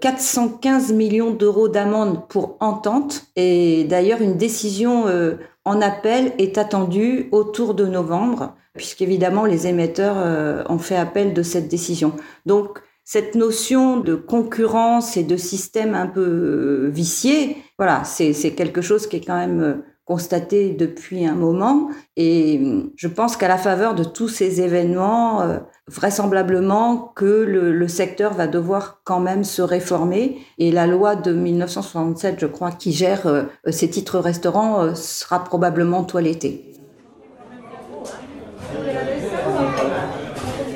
415 0.00 0.90
euh, 0.90 0.94
millions 0.94 1.30
d'euros 1.32 1.68
d'amende 1.68 2.26
pour 2.28 2.56
entente 2.60 3.26
et 3.36 3.84
d'ailleurs 3.84 4.22
une 4.22 4.38
décision 4.38 5.06
euh, 5.06 5.34
en 5.66 5.82
appel 5.82 6.32
est 6.38 6.56
attendue 6.56 7.28
autour 7.30 7.74
de 7.74 7.84
novembre 7.84 8.54
puisqu'évidemment 8.72 9.44
les 9.44 9.66
émetteurs 9.66 10.16
euh, 10.16 10.64
ont 10.70 10.78
fait 10.78 10.96
appel 10.96 11.34
de 11.34 11.42
cette 11.42 11.68
décision. 11.68 12.14
Donc 12.46 12.80
cette 13.04 13.34
notion 13.34 13.98
de 13.98 14.14
concurrence 14.14 15.18
et 15.18 15.24
de 15.24 15.36
système 15.36 15.94
un 15.94 16.06
peu 16.06 16.88
vicié, 16.92 17.58
voilà, 17.78 18.04
c'est 18.04 18.34
quelque 18.54 18.82
chose 18.82 19.06
qui 19.06 19.16
est 19.16 19.24
quand 19.24 19.38
même 19.38 19.82
constaté 20.08 20.70
depuis 20.70 21.26
un 21.26 21.34
moment. 21.34 21.90
Et 22.16 22.62
je 22.96 23.08
pense 23.08 23.36
qu'à 23.36 23.46
la 23.46 23.58
faveur 23.58 23.94
de 23.94 24.04
tous 24.04 24.28
ces 24.28 24.62
événements, 24.62 25.42
euh, 25.42 25.58
vraisemblablement 25.86 27.12
que 27.14 27.26
le, 27.26 27.88
secteur 27.88 28.32
va 28.32 28.46
devoir 28.46 29.02
quand 29.04 29.20
même 29.20 29.44
se 29.44 29.60
réformer. 29.60 30.38
Et 30.56 30.72
la 30.72 30.86
loi 30.86 31.14
de 31.14 31.32
1967, 31.32 32.36
je 32.40 32.46
crois, 32.46 32.70
qui 32.70 32.92
gère 32.92 33.26
euh, 33.26 33.42
ces 33.70 33.90
titres 33.90 34.18
restaurants, 34.18 34.82
euh, 34.82 34.94
sera 34.94 35.44
probablement 35.44 36.04
toilettée. 36.04 36.77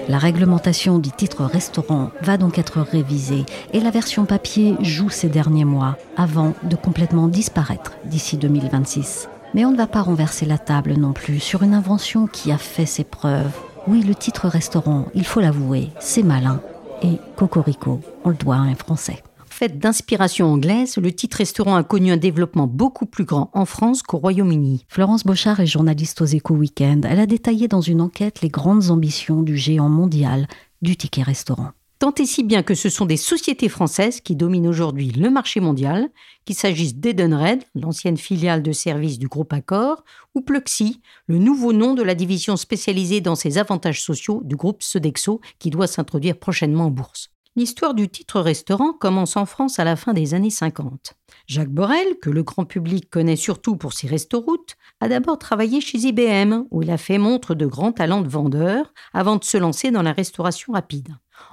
La 0.09 0.19
réglementation 0.19 0.99
du 0.99 1.11
titre 1.11 1.45
restaurant 1.45 2.11
va 2.23 2.37
donc 2.37 2.59
être 2.59 2.81
révisée 2.81 3.45
et 3.73 3.81
la 3.81 3.91
version 3.91 4.25
papier 4.25 4.77
joue 4.81 5.11
ces 5.11 5.29
derniers 5.29 5.65
mois 5.65 5.97
avant 6.17 6.55
de 6.65 6.77
complètement 6.77 7.29
disparaître 7.29 7.93
d'ici 8.05 8.37
2026. 8.37 9.29
Mais 9.55 9.65
on 9.65 9.71
ne 9.71 9.77
va 9.77 9.87
pas 9.87 10.03
renverser 10.03 10.45
la 10.45 10.59
table 10.59 10.95
non 10.95 11.13
plus 11.13 11.39
sur 11.39 11.63
une 11.63 11.75
invention 11.75 12.27
qui 12.27 12.51
a 12.51 12.59
fait 12.59 12.87
ses 12.87 13.05
preuves. 13.05 13.53
Oui, 13.87 14.03
le 14.03 14.15
titre 14.15 14.49
restaurant, 14.49 15.07
il 15.15 15.25
faut 15.25 15.41
l'avouer, 15.41 15.91
c'est 16.01 16.23
malin. 16.23 16.61
Et 17.03 17.19
Cocorico, 17.37 18.01
on 18.25 18.31
le 18.31 18.37
doit 18.37 18.57
à 18.57 18.61
un 18.61 18.75
Français 18.75 19.23
d'inspiration 19.69 20.47
anglaise, 20.47 20.97
le 20.97 21.13
titre 21.13 21.39
restaurant 21.39 21.77
a 21.77 21.85
connu 21.85 22.11
un 22.11 22.17
développement 22.17 22.67
beaucoup 22.67 23.07
plus 23.07 23.25
grand 23.25 23.51
en 23.53 23.65
France 23.65 24.03
qu'au 24.03 24.19
Royaume-Uni. 24.19 24.87
Florence 24.89 25.25
Bochard 25.25 25.61
est 25.61 25.67
journaliste 25.67 26.21
aux 26.21 26.27
Échos 26.27 26.55
Weekend. 26.55 27.07
Elle 27.09 27.21
a 27.21 27.27
détaillé 27.27 27.69
dans 27.69 27.81
une 27.81 28.01
enquête 28.01 28.41
les 28.43 28.49
grandes 28.49 28.91
ambitions 28.91 29.43
du 29.43 29.57
géant 29.57 29.89
mondial 29.89 30.49
du 30.83 30.97
ticket 30.97 31.23
restaurant. 31.23 31.71
Tant 32.03 32.13
et 32.19 32.27
si 32.27 32.43
bien 32.43 32.65
que 32.65 32.75
ce 32.75 32.89
sont 32.89 33.07
des 33.07 33.17
sociétés 33.17 33.69
françaises 33.69 34.21
qui 34.21 34.35
dominent 34.35 34.67
aujourd'hui 34.67 35.13
le 35.13 35.31
marché 35.31 35.61
mondial, 35.61 36.09
qu'il 36.45 36.57
s'agisse 36.57 36.97
d'Edenred, 36.97 37.63
l'ancienne 37.77 38.17
filiale 38.17 38.65
de 38.65 38.73
service 38.73 39.21
du 39.21 39.29
groupe 39.29 39.53
Accor, 39.53 40.03
ou 40.35 40.41
Pluxy, 40.41 41.01
le 41.29 41.39
nouveau 41.39 41.73
nom 41.73 41.95
de 41.95 42.03
la 42.03 42.17
division 42.17 42.57
spécialisée 42.57 43.21
dans 43.21 43.37
ses 43.37 43.57
avantages 43.57 44.03
sociaux 44.03 44.41
du 44.45 44.57
groupe 44.57 44.83
Sodexo 44.83 45.41
qui 45.61 45.71
doit 45.71 45.87
s'introduire 45.87 46.37
prochainement 46.37 46.87
en 46.87 46.91
bourse. 46.91 47.32
L'histoire 47.55 47.93
du 47.93 48.09
titre 48.09 48.41
restaurant 48.41 48.95
commence 48.95 49.37
en 49.37 49.45
France 49.45 49.79
à 49.79 49.85
la 49.85 49.95
fin 49.95 50.15
des 50.15 50.33
années 50.33 50.49
50. 50.49 51.13
Jacques 51.47 51.69
Borel, 51.69 52.17
que 52.23 52.31
le 52.31 52.43
grand 52.43 52.65
public 52.65 53.11
connaît 53.11 53.37
surtout 53.37 53.77
pour 53.77 53.93
ses 53.93 54.07
restoroutes, 54.07 54.77
a 55.01 55.09
d'abord 55.09 55.39
travaillé 55.39 55.83
chez 55.83 55.99
IBM, 55.99 56.65
où 56.71 56.83
il 56.83 56.91
a 56.91 56.97
fait 56.97 57.19
montre 57.19 57.55
de 57.55 57.67
grands 57.67 57.93
talents 57.93 58.23
de 58.23 58.29
vendeur 58.29 58.95
avant 59.13 59.37
de 59.37 59.45
se 59.45 59.59
lancer 59.59 59.91
dans 59.91 60.01
la 60.01 60.13
restauration 60.13 60.73
rapide. 60.73 61.09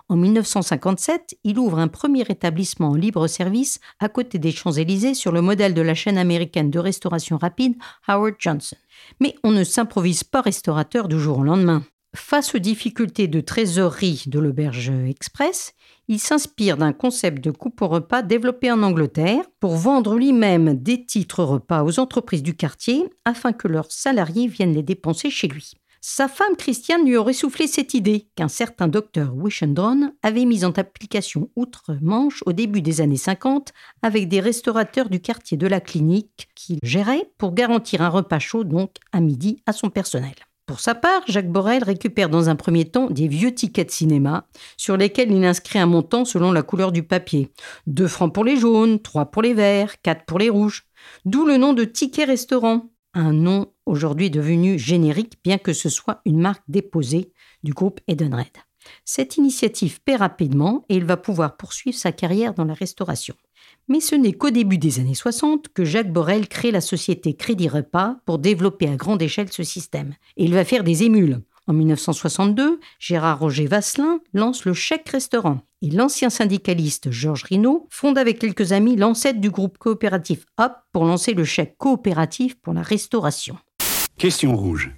En 0.07 0.15
1957, 0.15 1.35
il 1.43 1.59
ouvre 1.59 1.79
un 1.79 1.89
premier 1.89 2.21
établissement 2.21 2.91
en 2.91 2.95
libre 2.95 3.27
service 3.27 3.81
à 3.99 4.07
côté 4.07 4.39
des 4.39 4.51
Champs-Élysées 4.51 5.15
sur 5.15 5.33
le 5.33 5.41
modèle 5.41 5.73
de 5.73 5.81
la 5.81 5.95
chaîne 5.95 6.17
américaine 6.17 6.71
de 6.71 6.79
restauration 6.79 7.37
rapide 7.37 7.75
Howard 8.07 8.35
Johnson. 8.39 8.77
Mais 9.19 9.35
on 9.43 9.51
ne 9.51 9.65
s'improvise 9.65 10.23
pas 10.23 10.39
restaurateur 10.39 11.09
du 11.09 11.19
jour 11.19 11.39
au 11.39 11.43
lendemain. 11.43 11.83
Face 12.15 12.55
aux 12.55 12.59
difficultés 12.59 13.27
de 13.27 13.39
trésorerie 13.39 14.23
de 14.25 14.39
l'auberge 14.39 14.91
express, 15.07 15.73
il 16.07 16.19
s'inspire 16.19 16.75
d'un 16.75 16.91
concept 16.91 17.43
de 17.43 17.51
coupe 17.51 17.83
au 17.83 17.87
repas 17.87 18.23
développé 18.23 18.71
en 18.71 18.81
Angleterre 18.81 19.45
pour 19.59 19.75
vendre 19.75 20.15
lui-même 20.15 20.73
des 20.73 21.05
titres 21.05 21.43
repas 21.43 21.83
aux 21.83 21.99
entreprises 21.99 22.41
du 22.41 22.55
quartier 22.55 23.07
afin 23.25 23.53
que 23.53 23.67
leurs 23.67 23.91
salariés 23.91 24.47
viennent 24.47 24.73
les 24.73 24.81
dépenser 24.81 25.29
chez 25.29 25.47
lui. 25.47 25.73
Sa 26.01 26.27
femme 26.27 26.55
Christiane 26.57 27.05
lui 27.05 27.15
aurait 27.15 27.33
soufflé 27.33 27.67
cette 27.67 27.93
idée 27.93 28.29
qu'un 28.35 28.47
certain 28.47 28.87
docteur 28.87 29.35
Wishendron 29.35 30.13
avait 30.23 30.45
mise 30.45 30.65
en 30.65 30.71
application 30.71 31.51
outre-Manche 31.55 32.41
au 32.47 32.53
début 32.53 32.81
des 32.81 33.01
années 33.01 33.17
50 33.17 33.71
avec 34.01 34.29
des 34.29 34.39
restaurateurs 34.39 35.09
du 35.09 35.19
quartier 35.19 35.57
de 35.57 35.67
la 35.67 35.81
clinique 35.81 36.47
qu'il 36.55 36.79
gérait 36.81 37.29
pour 37.37 37.53
garantir 37.53 38.01
un 38.01 38.09
repas 38.09 38.39
chaud 38.39 38.63
donc 38.63 38.95
à 39.11 39.19
midi 39.19 39.61
à 39.67 39.73
son 39.73 39.89
personnel. 39.89 40.35
Pour 40.69 40.81
sa 40.81 40.93
part, 40.93 41.23
Jacques 41.25 41.51
Borel 41.51 41.83
récupère 41.83 42.29
dans 42.29 42.47
un 42.47 42.55
premier 42.55 42.85
temps 42.85 43.09
des 43.09 43.27
vieux 43.27 43.55
tickets 43.55 43.87
de 43.87 43.91
cinéma 43.91 44.47
sur 44.77 44.97
lesquels 44.97 45.31
il 45.31 45.43
inscrit 45.43 45.79
un 45.79 45.87
montant 45.87 46.25
selon 46.25 46.51
la 46.51 46.61
couleur 46.61 46.91
du 46.91 47.01
papier. 47.01 47.51
2 47.87 48.07
francs 48.07 48.31
pour 48.31 48.43
les 48.43 48.55
jaunes, 48.55 48.99
3 48.99 49.31
pour 49.31 49.41
les 49.41 49.55
verts, 49.55 49.99
4 50.03 50.25
pour 50.25 50.37
les 50.37 50.51
rouges. 50.51 50.85
D'où 51.25 51.43
le 51.43 51.57
nom 51.57 51.73
de 51.73 51.85
ticket 51.85 52.25
restaurant, 52.25 52.91
un 53.15 53.33
nom 53.33 53.73
aujourd'hui 53.87 54.29
devenu 54.29 54.77
générique 54.77 55.39
bien 55.43 55.57
que 55.57 55.73
ce 55.73 55.89
soit 55.89 56.21
une 56.23 56.39
marque 56.39 56.61
déposée 56.67 57.33
du 57.63 57.73
groupe 57.73 57.99
Edenred. 58.07 58.45
Cette 59.05 59.37
initiative 59.37 59.99
paie 60.03 60.17
rapidement 60.17 60.85
et 60.87 60.97
il 60.97 61.03
va 61.03 61.17
pouvoir 61.17 61.57
poursuivre 61.57 61.97
sa 61.97 62.11
carrière 62.11 62.53
dans 62.53 62.65
la 62.65 62.75
restauration. 62.75 63.33
Mais 63.89 64.01
ce 64.01 64.13
n'est 64.13 64.33
qu'au 64.33 64.51
début 64.51 64.77
des 64.77 64.99
années 64.99 65.15
60 65.15 65.69
que 65.73 65.83
Jacques 65.83 66.13
Borel 66.13 66.47
crée 66.47 66.69
la 66.69 66.79
société 66.79 67.33
Crédit 67.33 67.67
Repas 67.67 68.17
pour 68.25 68.37
développer 68.37 68.87
à 68.87 68.95
grande 68.95 69.19
échelle 69.19 69.51
ce 69.51 69.63
système. 69.63 70.13
Et 70.37 70.45
il 70.45 70.53
va 70.53 70.63
faire 70.63 70.83
des 70.83 71.01
émules. 71.01 71.41
En 71.65 71.73
1962, 71.73 72.79
Gérard 72.99 73.39
Roger 73.39 73.65
Vasselin 73.65 74.19
lance 74.33 74.65
le 74.65 74.73
chèque 74.73 75.09
restaurant. 75.09 75.61
Et 75.81 75.89
l'ancien 75.89 76.29
syndicaliste 76.29 77.09
Georges 77.09 77.43
Rinaud 77.43 77.87
fonde 77.89 78.19
avec 78.19 78.37
quelques 78.37 78.73
amis 78.73 78.95
l'ancêtre 78.95 79.39
du 79.39 79.49
groupe 79.49 79.79
coopératif 79.79 80.45
Hop 80.59 80.73
pour 80.91 81.05
lancer 81.05 81.33
le 81.33 81.43
chèque 81.43 81.75
coopératif 81.79 82.59
pour 82.61 82.73
la 82.73 82.83
restauration. 82.83 83.57
Question 84.19 84.55
rouge. 84.55 84.91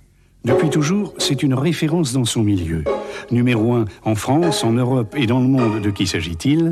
Depuis 0.44 0.70
toujours, 0.70 1.14
c'est 1.18 1.44
une 1.44 1.54
référence 1.54 2.12
dans 2.12 2.26
son 2.26 2.42
milieu. 2.42 2.84
Numéro 3.32 3.74
1 3.74 3.86
en 4.04 4.16
France, 4.16 4.66
en 4.66 4.74
Europe 4.74 5.16
et 5.16 5.28
dans 5.28 5.40
le 5.40 5.48
monde, 5.48 5.82
de 5.82 5.90
qui 5.92 6.08
s'agit-il? 6.08 6.70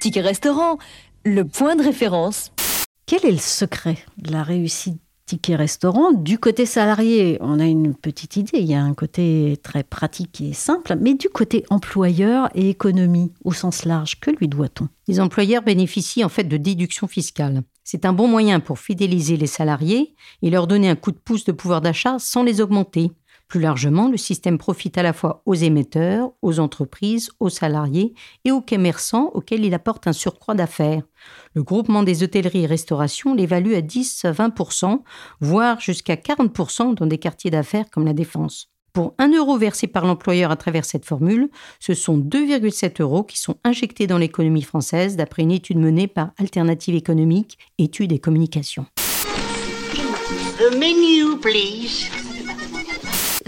Ticket 0.00 0.20
restaurant, 0.20 0.78
le 1.24 1.44
point 1.44 1.74
de 1.74 1.82
référence. 1.82 2.52
Quel 3.06 3.24
est 3.24 3.32
le 3.32 3.38
secret 3.38 3.96
de 4.18 4.30
la 4.30 4.42
réussite 4.42 5.00
Ticket 5.24 5.56
restaurant 5.56 6.12
Du 6.12 6.38
côté 6.38 6.66
salarié, 6.66 7.38
on 7.40 7.58
a 7.58 7.64
une 7.64 7.94
petite 7.94 8.36
idée, 8.36 8.58
il 8.58 8.66
y 8.66 8.74
a 8.74 8.82
un 8.82 8.94
côté 8.94 9.58
très 9.62 9.82
pratique 9.82 10.40
et 10.40 10.52
simple, 10.52 10.96
mais 11.00 11.14
du 11.14 11.28
côté 11.28 11.64
employeur 11.68 12.48
et 12.54 12.70
économie 12.70 13.32
au 13.42 13.52
sens 13.52 13.84
large, 13.84 14.20
que 14.20 14.30
lui 14.30 14.46
doit-on? 14.46 14.88
Les 15.08 15.18
employeurs 15.18 15.62
bénéficient 15.62 16.24
en 16.24 16.28
fait 16.28 16.44
de 16.44 16.56
déductions 16.56 17.08
fiscales. 17.08 17.62
C'est 17.82 18.04
un 18.04 18.12
bon 18.12 18.28
moyen 18.28 18.60
pour 18.60 18.78
fidéliser 18.78 19.36
les 19.36 19.48
salariés 19.48 20.14
et 20.42 20.50
leur 20.50 20.68
donner 20.68 20.88
un 20.88 20.96
coup 20.96 21.10
de 21.10 21.18
pouce 21.18 21.44
de 21.44 21.52
pouvoir 21.52 21.80
d'achat 21.80 22.18
sans 22.20 22.44
les 22.44 22.60
augmenter. 22.60 23.10
Plus 23.48 23.60
largement, 23.60 24.08
le 24.08 24.16
système 24.16 24.58
profite 24.58 24.98
à 24.98 25.04
la 25.04 25.12
fois 25.12 25.42
aux 25.46 25.54
émetteurs, 25.54 26.32
aux 26.42 26.58
entreprises, 26.58 27.30
aux 27.38 27.48
salariés 27.48 28.14
et 28.44 28.50
aux 28.50 28.60
commerçants 28.60 29.30
auxquels 29.34 29.64
il 29.64 29.72
apporte 29.72 30.08
un 30.08 30.12
surcroît 30.12 30.54
d'affaires. 30.54 31.02
Le 31.54 31.62
groupement 31.62 32.02
des 32.02 32.24
hôtelleries 32.24 32.64
et 32.64 32.66
restaurations 32.66 33.34
l'évalue 33.34 33.74
à 33.74 33.82
10 33.82 34.24
à 34.24 34.32
20% 34.32 35.00
voire 35.40 35.80
jusqu'à 35.80 36.16
40% 36.16 36.94
dans 36.94 37.06
des 37.06 37.18
quartiers 37.18 37.52
d'affaires 37.52 37.88
comme 37.90 38.04
la 38.04 38.14
Défense. 38.14 38.68
Pour 38.92 39.14
1 39.18 39.32
euro 39.34 39.58
versé 39.58 39.86
par 39.86 40.06
l'employeur 40.06 40.50
à 40.50 40.56
travers 40.56 40.84
cette 40.84 41.04
formule, 41.04 41.50
ce 41.78 41.94
sont 41.94 42.18
2,7 42.18 43.00
euros 43.02 43.22
qui 43.22 43.38
sont 43.38 43.56
injectés 43.62 44.06
dans 44.06 44.18
l'économie 44.18 44.62
française 44.62 45.16
d'après 45.16 45.42
une 45.42 45.52
étude 45.52 45.78
menée 45.78 46.08
par 46.08 46.30
Alternative 46.38 46.94
économique, 46.94 47.58
études 47.78 48.12
et 48.12 48.18
communications. 48.18 48.86
Menu. 50.72 52.25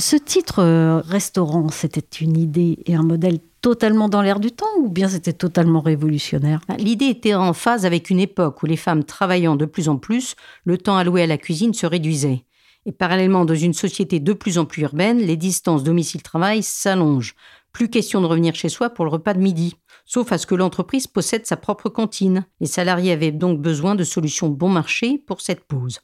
Ce 0.01 0.15
titre 0.15 0.61
euh, 0.61 1.01
restaurant, 1.01 1.71
c'était 1.71 2.21
une 2.21 2.37
idée 2.37 2.79
et 2.87 2.95
un 2.95 3.03
modèle 3.03 3.41
totalement 3.61 4.09
dans 4.09 4.23
l'air 4.23 4.39
du 4.39 4.53
temps 4.53 4.67
ou 4.79 4.89
bien 4.89 5.09
c'était 5.09 5.33
totalement 5.33 5.81
révolutionnaire? 5.81 6.61
Bah, 6.69 6.77
L'idée 6.79 7.07
était 7.07 7.35
en 7.35 7.53
phase 7.53 7.85
avec 7.85 8.09
une 8.09 8.21
époque 8.21 8.63
où 8.63 8.67
les 8.67 8.77
femmes 8.77 9.03
travaillant 9.03 9.57
de 9.57 9.65
plus 9.65 9.89
en 9.89 9.97
plus, 9.97 10.37
le 10.65 10.79
temps 10.79 10.97
alloué 10.97 11.23
à 11.25 11.27
la 11.27 11.37
cuisine 11.37 11.75
se 11.75 11.85
réduisait. 11.85 12.45
Et 12.87 12.93
parallèlement, 12.93 13.45
dans 13.45 13.57
une 13.57 13.75
société 13.75 14.21
de 14.21 14.33
plus 14.33 14.57
en 14.59 14.67
plus 14.67 14.83
urbaine, 14.83 15.19
les 15.19 15.37
distances 15.37 15.83
domicile-travail 15.83 16.63
s'allongent. 16.63 17.35
Plus 17.73 17.91
question 17.91 18.21
de 18.21 18.27
revenir 18.27 18.55
chez 18.55 18.69
soi 18.69 18.91
pour 18.91 19.05
le 19.05 19.11
repas 19.11 19.35
de 19.35 19.41
midi, 19.41 19.75
sauf 20.07 20.31
à 20.31 20.39
ce 20.39 20.47
que 20.47 20.55
l'entreprise 20.55 21.09
possède 21.09 21.45
sa 21.45 21.57
propre 21.57 21.89
cantine. 21.89 22.47
Les 22.61 22.69
salariés 22.69 23.11
avaient 23.11 23.33
donc 23.33 23.61
besoin 23.61 23.97
de 23.97 24.05
solutions 24.05 24.49
bon 24.49 24.69
marché 24.69 25.19
pour 25.27 25.41
cette 25.41 25.65
pause. 25.65 25.99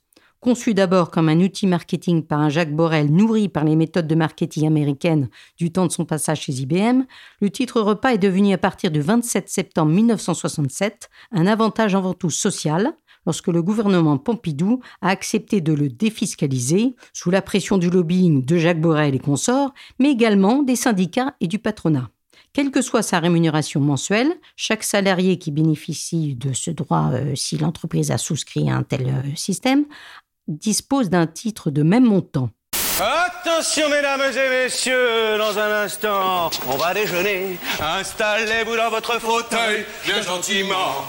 Conçu 0.45 0.75
d'abord 0.75 1.11
comme 1.11 1.31
un 1.31 1.41
outil 1.41 1.67
marketing 1.67 2.23
par 2.23 2.39
un 2.39 2.51
Jacques 2.51 2.77
Borel 2.77 3.11
nourri 3.11 3.49
par 3.49 3.65
les 3.65 3.77
méthodes 3.77 4.07
de 4.07 4.15
marketing 4.15 4.67
américaines 4.67 5.31
du 5.57 5.73
temps 5.73 5.87
de 5.87 5.91
son 5.91 6.05
passage 6.05 6.43
chez 6.43 6.53
IBM, 6.53 7.05
le 7.41 7.49
titre 7.49 7.81
repas 7.81 8.13
est 8.13 8.19
devenu 8.19 8.53
à 8.53 8.59
partir 8.59 8.91
du 8.91 9.01
27 9.01 9.49
septembre 9.49 9.93
1967 9.93 11.09
un 11.33 11.47
avantage 11.47 11.95
avant 11.95 12.13
tout 12.13 12.29
social, 12.29 12.93
lorsque 13.25 13.49
le 13.49 13.63
gouvernement 13.63 14.19
Pompidou 14.19 14.81
a 15.01 15.09
accepté 15.09 15.63
de 15.63 15.73
le 15.73 15.89
défiscaliser 15.89 16.95
sous 17.15 17.31
la 17.31 17.41
pression 17.41 17.79
du 17.79 17.89
lobbying 17.89 18.45
de 18.45 18.59
Jacques 18.59 18.83
Borel 18.83 19.15
et 19.15 19.21
consorts, 19.21 19.73
mais 19.99 20.11
également 20.11 20.63
des 20.63 20.77
syndicats 20.77 21.37
et 21.41 21.49
du 21.49 21.59
patronat. 21.59 22.11
Quelle 22.55 22.71
que 22.71 22.83
soit 22.83 23.03
sa 23.03 23.19
rémunération 23.19 23.81
mensuelle, 23.81 24.33
chaque 24.55 24.85
salarié 24.85 25.39
qui 25.39 25.51
bénéficie 25.51 26.37
de 26.37 26.53
ce 26.53 26.71
droit 26.71 27.11
euh, 27.13 27.35
si 27.35 27.59
l'entreprise 27.59 28.13
a 28.13 28.19
souscrit 28.19 28.71
à 28.71 28.77
un 28.77 28.85
tel 28.85 29.09
euh, 29.09 29.35
système 29.35 29.87
dispose 30.49 31.11
d'un 31.11 31.27
titre 31.27 31.71
de 31.71 31.83
même 31.83 32.05
montant. 32.05 32.51
Attention 33.01 33.89
mesdames 33.89 34.21
et 34.21 34.65
messieurs, 34.65 35.37
dans 35.37 35.59
un 35.59 35.85
instant, 35.85 36.49
on 36.69 36.77
va 36.77 36.95
déjeuner. 36.95 37.59
Installez-vous 37.81 38.77
dans 38.77 38.89
votre 38.89 39.21
fauteuil, 39.21 39.85
bien 40.05 40.23
gentiment. 40.23 41.03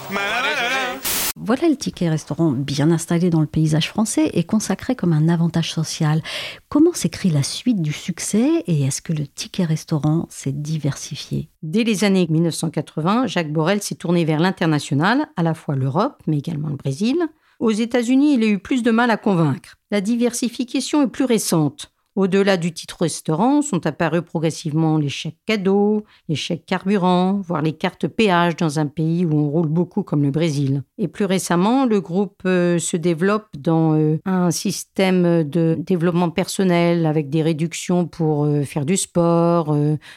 Voilà 1.36 1.68
le 1.68 1.76
ticket 1.76 2.08
restaurant 2.08 2.50
bien 2.50 2.90
installé 2.90 3.30
dans 3.30 3.40
le 3.40 3.46
paysage 3.46 3.88
français 3.88 4.30
et 4.34 4.42
consacré 4.42 4.96
comme 4.96 5.12
un 5.12 5.28
avantage 5.28 5.72
social. 5.72 6.22
Comment 6.68 6.92
s'écrit 6.92 7.30
la 7.30 7.44
suite 7.44 7.80
du 7.80 7.92
succès 7.92 8.64
et 8.66 8.82
est-ce 8.82 9.00
que 9.00 9.12
le 9.12 9.28
ticket 9.28 9.64
restaurant 9.64 10.26
s'est 10.28 10.50
diversifié? 10.50 11.50
Dès 11.62 11.84
les 11.84 12.02
années 12.02 12.26
1980, 12.28 13.28
Jacques 13.28 13.52
Borel 13.52 13.80
s'est 13.80 13.94
tourné 13.94 14.24
vers 14.24 14.40
l'international, 14.40 15.28
à 15.36 15.44
la 15.44 15.54
fois 15.54 15.76
l'Europe 15.76 16.20
mais 16.26 16.38
également 16.38 16.68
le 16.68 16.76
Brésil. 16.76 17.16
Aux 17.58 17.70
États-Unis, 17.70 18.34
il 18.34 18.44
a 18.44 18.46
eu 18.46 18.58
plus 18.58 18.82
de 18.82 18.90
mal 18.90 19.10
à 19.10 19.16
convaincre. 19.16 19.76
La 19.90 20.00
diversification 20.00 21.02
est 21.02 21.08
plus 21.08 21.24
récente. 21.24 21.92
Au-delà 22.16 22.56
du 22.56 22.72
titre 22.72 23.02
restaurant 23.02 23.60
sont 23.60 23.86
apparus 23.86 24.22
progressivement 24.22 24.96
les 24.96 25.10
chèques 25.10 25.36
cadeaux, 25.44 26.04
les 26.30 26.34
chèques 26.34 26.64
carburant, 26.64 27.42
voire 27.46 27.60
les 27.60 27.74
cartes 27.74 28.08
péage 28.08 28.56
dans 28.56 28.78
un 28.78 28.86
pays 28.86 29.26
où 29.26 29.34
on 29.34 29.50
roule 29.50 29.68
beaucoup 29.68 30.02
comme 30.02 30.22
le 30.22 30.30
Brésil. 30.30 30.82
Et 30.96 31.08
plus 31.08 31.26
récemment, 31.26 31.84
le 31.84 32.00
groupe 32.00 32.40
euh, 32.46 32.78
se 32.78 32.96
développe 32.96 33.48
dans 33.58 33.94
euh, 33.94 34.18
un 34.24 34.50
système 34.50 35.44
de 35.44 35.76
développement 35.78 36.30
personnel 36.30 37.04
avec 37.04 37.28
des 37.28 37.42
réductions 37.42 38.06
pour 38.06 38.46
euh, 38.46 38.62
faire 38.62 38.86
du 38.86 38.96
sport, 38.96 39.76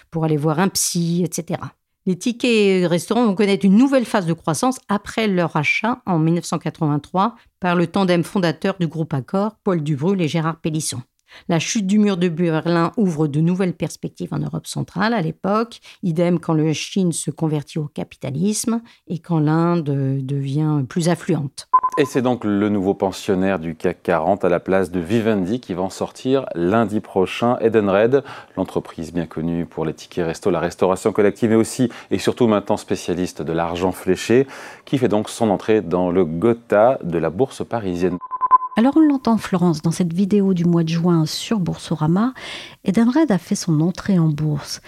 pour 0.09 0.23
aller 0.23 0.37
voir 0.37 0.59
un 0.59 0.69
psy, 0.69 1.23
etc. 1.25 1.59
Les 2.09 2.17
tickets 2.17 2.89
restaurants 2.89 3.27
vont 3.27 3.35
connaître 3.35 3.65
une 3.65 3.75
nouvelle 3.75 4.03
phase 4.03 4.25
de 4.25 4.33
croissance 4.33 4.79
après 4.87 5.27
leur 5.27 5.55
achat 5.55 6.01
en 6.07 6.17
1983 6.17 7.35
par 7.59 7.75
le 7.75 7.85
tandem 7.85 8.23
fondateur 8.23 8.77
du 8.79 8.87
groupe 8.87 9.13
Accor, 9.13 9.57
Paul 9.63 9.83
Dubrul 9.83 10.19
et 10.19 10.27
Gérard 10.27 10.59
Pélisson. 10.59 11.03
La 11.47 11.59
chute 11.59 11.87
du 11.87 11.99
mur 11.99 12.17
de 12.17 12.29
Berlin 12.29 12.91
ouvre 12.97 13.27
de 13.27 13.39
nouvelles 13.39 13.73
perspectives 13.73 14.33
en 14.33 14.39
Europe 14.39 14.67
centrale 14.67 15.13
à 15.13 15.21
l'époque, 15.21 15.79
idem 16.03 16.39
quand 16.39 16.53
la 16.53 16.73
Chine 16.73 17.11
se 17.11 17.31
convertit 17.31 17.79
au 17.79 17.87
capitalisme 17.87 18.81
et 19.07 19.19
quand 19.19 19.39
l'Inde 19.39 19.83
devient 19.83 20.83
plus 20.87 21.09
affluente. 21.09 21.67
Et 21.97 22.05
c'est 22.05 22.21
donc 22.21 22.45
le 22.45 22.69
nouveau 22.69 22.93
pensionnaire 22.93 23.59
du 23.59 23.75
CAC 23.75 24.03
40 24.03 24.45
à 24.45 24.49
la 24.49 24.61
place 24.61 24.89
de 24.89 25.01
Vivendi 25.01 25.59
qui 25.59 25.73
va 25.73 25.81
en 25.81 25.89
sortir 25.89 26.45
lundi 26.55 27.01
prochain. 27.01 27.57
Edenred, 27.59 28.23
l'entreprise 28.55 29.11
bien 29.11 29.25
connue 29.25 29.65
pour 29.65 29.83
les 29.83 29.93
tickets 29.93 30.25
resto, 30.25 30.49
la 30.49 30.61
restauration 30.61 31.11
collective, 31.11 31.49
mais 31.49 31.55
aussi 31.57 31.89
et 32.09 32.17
surtout 32.17 32.47
maintenant 32.47 32.77
spécialiste 32.77 33.41
de 33.41 33.51
l'argent 33.51 33.91
fléché, 33.91 34.47
qui 34.85 34.97
fait 34.97 35.09
donc 35.09 35.29
son 35.29 35.49
entrée 35.49 35.81
dans 35.81 36.09
le 36.09 36.23
Gotha 36.23 36.99
de 37.03 37.17
la 37.17 37.29
bourse 37.29 37.65
parisienne. 37.67 38.17
Alors 38.79 38.95
on 38.95 39.01
l'entend 39.01 39.37
Florence 39.37 39.81
dans 39.81 39.91
cette 39.91 40.13
vidéo 40.13 40.53
du 40.53 40.63
mois 40.63 40.85
de 40.85 40.87
juin 40.87 41.25
sur 41.25 41.59
Boursorama. 41.59 42.33
Edenred 42.85 43.29
a 43.29 43.37
fait 43.37 43.55
son 43.55 43.81
entrée 43.81 44.17
en 44.17 44.29
bourse. 44.29 44.79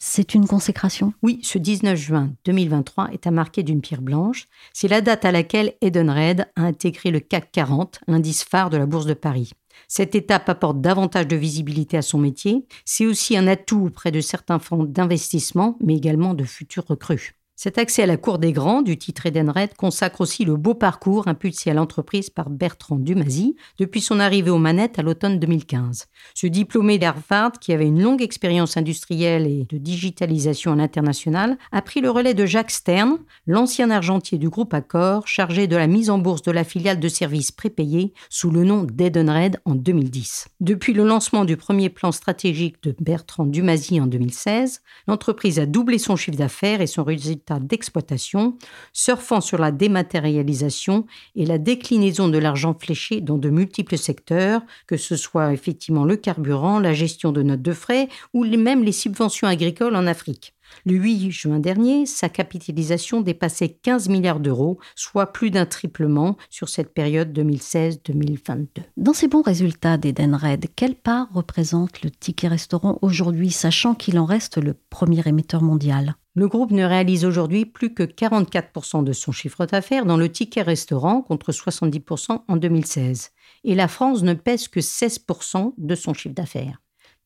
C'est 0.00 0.34
une 0.34 0.48
consécration? 0.48 1.12
Oui, 1.22 1.38
ce 1.44 1.56
19 1.56 1.96
juin 1.96 2.32
2023 2.44 3.10
est 3.12 3.24
à 3.28 3.30
marquer 3.30 3.62
d'une 3.62 3.82
pierre 3.82 4.02
blanche. 4.02 4.48
C'est 4.72 4.88
la 4.88 5.00
date 5.00 5.24
à 5.24 5.30
laquelle 5.30 5.74
Edenred 5.80 6.48
a 6.56 6.62
intégré 6.62 7.12
le 7.12 7.20
CAC 7.20 7.52
40, 7.52 8.00
l'indice 8.08 8.42
phare 8.42 8.68
de 8.68 8.78
la 8.78 8.86
Bourse 8.86 9.06
de 9.06 9.14
Paris. 9.14 9.52
Cette 9.86 10.16
étape 10.16 10.48
apporte 10.48 10.80
davantage 10.80 11.28
de 11.28 11.36
visibilité 11.36 11.96
à 11.96 12.02
son 12.02 12.18
métier. 12.18 12.66
C'est 12.84 13.06
aussi 13.06 13.36
un 13.36 13.46
atout 13.46 13.84
auprès 13.86 14.10
de 14.10 14.20
certains 14.20 14.58
fonds 14.58 14.82
d'investissement, 14.82 15.78
mais 15.80 15.94
également 15.94 16.34
de 16.34 16.42
futurs 16.42 16.86
recrues. 16.88 17.36
Cet 17.58 17.78
accès 17.78 18.02
à 18.02 18.06
la 18.06 18.18
cour 18.18 18.38
des 18.38 18.52
grands 18.52 18.82
du 18.82 18.98
titre 18.98 19.24
Edenred 19.24 19.72
consacre 19.78 20.20
aussi 20.20 20.44
le 20.44 20.56
beau 20.56 20.74
parcours 20.74 21.26
impulsé 21.26 21.70
à 21.70 21.74
l'entreprise 21.74 22.28
par 22.28 22.50
Bertrand 22.50 22.96
Dumazy 22.98 23.56
depuis 23.78 24.02
son 24.02 24.20
arrivée 24.20 24.50
aux 24.50 24.58
manettes 24.58 24.98
à 24.98 25.02
l'automne 25.02 25.38
2015. 25.38 26.04
Ce 26.34 26.46
diplômé 26.46 26.98
d'Harvard, 26.98 27.52
qui 27.52 27.72
avait 27.72 27.86
une 27.86 28.02
longue 28.02 28.20
expérience 28.20 28.76
industrielle 28.76 29.46
et 29.46 29.64
de 29.70 29.78
digitalisation 29.78 30.74
à 30.74 30.76
l'international, 30.76 31.56
a 31.72 31.80
pris 31.80 32.02
le 32.02 32.10
relais 32.10 32.34
de 32.34 32.44
Jacques 32.44 32.70
Stern, 32.70 33.16
l'ancien 33.46 33.88
argentier 33.88 34.36
du 34.36 34.50
groupe 34.50 34.74
Accor, 34.74 35.26
chargé 35.26 35.66
de 35.66 35.76
la 35.76 35.86
mise 35.86 36.10
en 36.10 36.18
bourse 36.18 36.42
de 36.42 36.52
la 36.52 36.62
filiale 36.62 37.00
de 37.00 37.08
services 37.08 37.52
prépayés 37.52 38.12
sous 38.28 38.50
le 38.50 38.64
nom 38.64 38.82
d'Edenred 38.82 39.62
en 39.64 39.76
2010. 39.76 40.48
Depuis 40.60 40.92
le 40.92 41.04
lancement 41.04 41.46
du 41.46 41.56
premier 41.56 41.88
plan 41.88 42.12
stratégique 42.12 42.82
de 42.82 42.94
Bertrand 43.00 43.46
Dumazy 43.46 43.98
en 43.98 44.06
2016, 44.06 44.82
l'entreprise 45.08 45.58
a 45.58 45.64
doublé 45.64 45.96
son 45.96 46.16
chiffre 46.16 46.36
d'affaires 46.36 46.82
et 46.82 46.86
son 46.86 47.02
résultat 47.02 47.45
d'exploitation, 47.54 48.56
surfant 48.92 49.40
sur 49.40 49.58
la 49.58 49.70
dématérialisation 49.70 51.06
et 51.34 51.46
la 51.46 51.58
déclinaison 51.58 52.28
de 52.28 52.38
l'argent 52.38 52.76
fléché 52.78 53.20
dans 53.20 53.38
de 53.38 53.48
multiples 53.48 53.98
secteurs, 53.98 54.62
que 54.86 54.96
ce 54.96 55.16
soit 55.16 55.52
effectivement 55.52 56.04
le 56.04 56.16
carburant, 56.16 56.80
la 56.80 56.92
gestion 56.92 57.32
de 57.32 57.42
notes 57.42 57.62
de 57.62 57.72
frais 57.72 58.08
ou 58.34 58.44
même 58.44 58.82
les 58.82 58.92
subventions 58.92 59.46
agricoles 59.46 59.96
en 59.96 60.06
Afrique. 60.06 60.54
Le 60.84 60.94
8 60.94 61.30
juin 61.30 61.60
dernier, 61.60 62.06
sa 62.06 62.28
capitalisation 62.28 63.20
dépassait 63.20 63.68
15 63.68 64.08
milliards 64.08 64.40
d'euros, 64.40 64.78
soit 64.94 65.32
plus 65.32 65.50
d'un 65.50 65.66
triplement 65.66 66.36
sur 66.50 66.68
cette 66.68 66.92
période 66.92 67.36
2016-2022. 67.38 68.66
Dans 68.96 69.12
ces 69.12 69.28
bons 69.28 69.42
résultats 69.42 69.96
d'Edenred, 69.96 70.66
quelle 70.74 70.96
part 70.96 71.28
représente 71.32 72.02
le 72.02 72.10
ticket 72.10 72.48
restaurant 72.48 72.98
aujourd'hui, 73.02 73.50
sachant 73.50 73.94
qu'il 73.94 74.18
en 74.18 74.24
reste 74.24 74.58
le 74.58 74.74
premier 74.74 75.22
émetteur 75.26 75.62
mondial? 75.62 76.16
Le 76.36 76.48
groupe 76.48 76.70
ne 76.70 76.84
réalise 76.84 77.24
aujourd'hui 77.24 77.64
plus 77.64 77.94
que 77.94 78.02
44% 78.02 79.02
de 79.02 79.14
son 79.14 79.32
chiffre 79.32 79.64
d'affaires 79.64 80.04
dans 80.04 80.18
le 80.18 80.30
ticket 80.30 80.60
restaurant 80.60 81.22
contre 81.22 81.50
70% 81.50 82.42
en 82.46 82.56
2016. 82.56 83.30
Et 83.64 83.74
la 83.74 83.88
France 83.88 84.22
ne 84.22 84.34
pèse 84.34 84.68
que 84.68 84.80
16% 84.80 85.72
de 85.78 85.94
son 85.94 86.12
chiffre 86.12 86.34
d'affaires. 86.34 86.82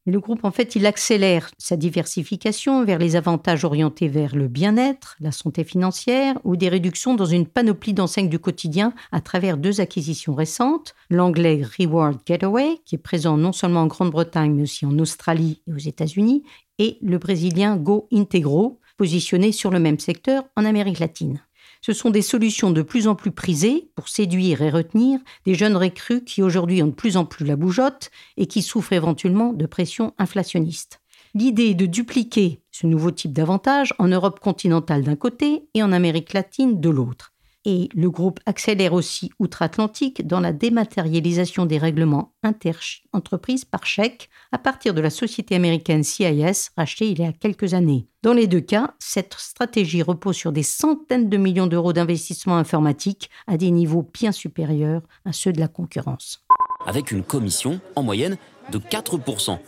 Le 0.07 0.19
groupe, 0.19 0.45
en 0.45 0.51
fait, 0.51 0.77
il 0.77 0.87
accélère 0.87 1.51
sa 1.59 1.77
diversification 1.77 2.85
vers 2.85 2.99
les 2.99 3.17
avantages 3.17 3.65
orientés 3.65 4.09
vers 4.09 4.35
le 4.35 4.49
bien-être, 4.49 5.17
la 5.21 5.31
santé 5.31 5.63
financière 5.63 6.39
ou 6.45 6.57
des 6.57 6.71
réductions 6.71 7.15
dans 7.15 7.27
une 7.27 7.47
panoplie 7.47 7.93
d'enseignes 7.93 8.31
du 8.31 8.39
quotidien 8.39 8.95
à 9.13 9.21
travers 9.21 9.59
deux 9.59 9.81
acquisitions 9.81 10.35
récentes, 10.35 10.95
l'anglais 11.11 11.63
Reward 11.79 12.19
Getaway, 12.25 12.79
qui 12.87 12.95
est 12.95 12.99
présent 12.99 13.37
non 13.37 13.53
seulement 13.53 13.83
en 13.83 13.89
Grande-Bretagne 13.89 14.55
mais 14.55 14.63
aussi 14.63 14.87
en 14.87 14.99
Australie 14.99 15.63
et 15.67 15.73
aux 15.73 15.79
États-Unis, 15.79 16.45
et 16.79 16.97
le 17.03 17.19
brésilien 17.19 17.77
Go 17.77 18.09
Integro, 18.11 18.80
positionnés 19.01 19.53
sur 19.53 19.71
le 19.71 19.81
même 19.81 19.99
secteur 19.99 20.45
en 20.57 20.67
Amérique 20.67 20.99
latine. 20.99 21.41
Ce 21.81 21.95
sont 21.95 22.11
des 22.11 22.21
solutions 22.21 22.71
de 22.71 22.83
plus 22.83 23.09
en 23.09 23.15
plus 23.15 23.31
prisées 23.31 23.89
pour 23.97 24.11
séduire 24.11 24.61
et 24.61 24.69
retenir 24.69 25.19
des 25.47 25.55
jeunes 25.55 25.79
recrues 25.79 26.23
qui 26.23 26.43
aujourd'hui 26.43 26.83
ont 26.83 26.89
de 26.89 26.93
plus 26.93 27.17
en 27.17 27.25
plus 27.25 27.47
la 27.47 27.57
bougeotte 27.57 28.11
et 28.37 28.45
qui 28.45 28.61
souffrent 28.61 28.93
éventuellement 28.93 29.55
de 29.55 29.65
pression 29.65 30.13
inflationniste. 30.19 31.01
L'idée 31.33 31.71
est 31.71 31.75
de 31.75 31.87
dupliquer 31.87 32.61
ce 32.71 32.87
nouveau 32.87 33.11
type 33.11 33.33
d'avantage 33.33 33.95
en 33.99 34.09
Europe 34.09 34.39
continentale 34.39 35.03
d'un 35.03 35.17
côté 35.17 35.71
et 35.73 35.83
en 35.83 35.93
Amérique 35.93 36.35
latine 36.35 36.79
de 36.79 36.91
l'autre. 36.91 37.30
Et 37.67 37.91
le 37.95 38.09
groupe 38.09 38.41
accélère 38.47 38.95
aussi 38.95 39.31
outre-Atlantique 39.39 40.27
dans 40.27 40.41
la 40.41 40.53
dématérialisation 40.53 41.67
des 41.67 41.77
règlements 41.77 42.33
inter-entreprises 42.43 43.67
par 43.67 43.85
chèque 43.85 44.31
à 44.51 44.57
partir 44.57 44.95
de 44.95 45.03
la 45.03 45.11
société 45.11 45.55
américaine 45.57 46.03
CIS 46.03 46.71
rachetée 46.75 47.11
il 47.11 47.21
y 47.21 47.25
a 47.25 47.33
quelques 47.33 47.75
années. 47.75 48.07
Dans 48.23 48.33
les 48.33 48.47
deux 48.47 48.63
cas, 48.63 48.95
cette 48.99 49.35
stratégie 49.35 50.03
repose 50.03 50.37
sur 50.37 50.53
des 50.53 50.63
centaines 50.63 51.29
de 51.29 51.37
millions 51.37 51.67
d'euros 51.67 51.93
d'investissement 51.93 52.57
informatique 52.57 53.29
à 53.47 53.59
des 53.59 53.71
niveaux 53.71 54.09
bien 54.15 54.33
supérieurs 54.33 55.03
à 55.27 55.35
ceux 55.35 55.53
de 55.53 55.61
la 55.61 55.69
concurrence. 55.69 56.47
Avec 56.87 57.13
une 57.13 57.23
commission, 57.23 57.79
en 57.95 58.03
moyenne, 58.03 58.39
de 58.73 58.79
4%. 58.79 59.59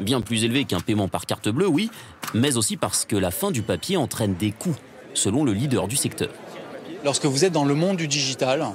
Bien 0.00 0.20
plus 0.20 0.42
élevé 0.42 0.64
qu'un 0.64 0.80
paiement 0.80 1.08
par 1.08 1.26
carte 1.26 1.48
bleue, 1.48 1.68
oui, 1.68 1.90
mais 2.34 2.56
aussi 2.56 2.76
parce 2.76 3.04
que 3.04 3.14
la 3.14 3.30
fin 3.30 3.52
du 3.52 3.62
papier 3.62 3.96
entraîne 3.96 4.34
des 4.34 4.50
coûts, 4.50 4.76
selon 5.14 5.44
le 5.44 5.52
leader 5.52 5.86
du 5.86 5.96
secteur 5.96 6.30
lorsque 7.06 7.24
vous 7.24 7.44
êtes 7.44 7.52
dans 7.52 7.64
le 7.64 7.76
monde 7.76 7.96
du 7.96 8.08
digital, 8.08 8.66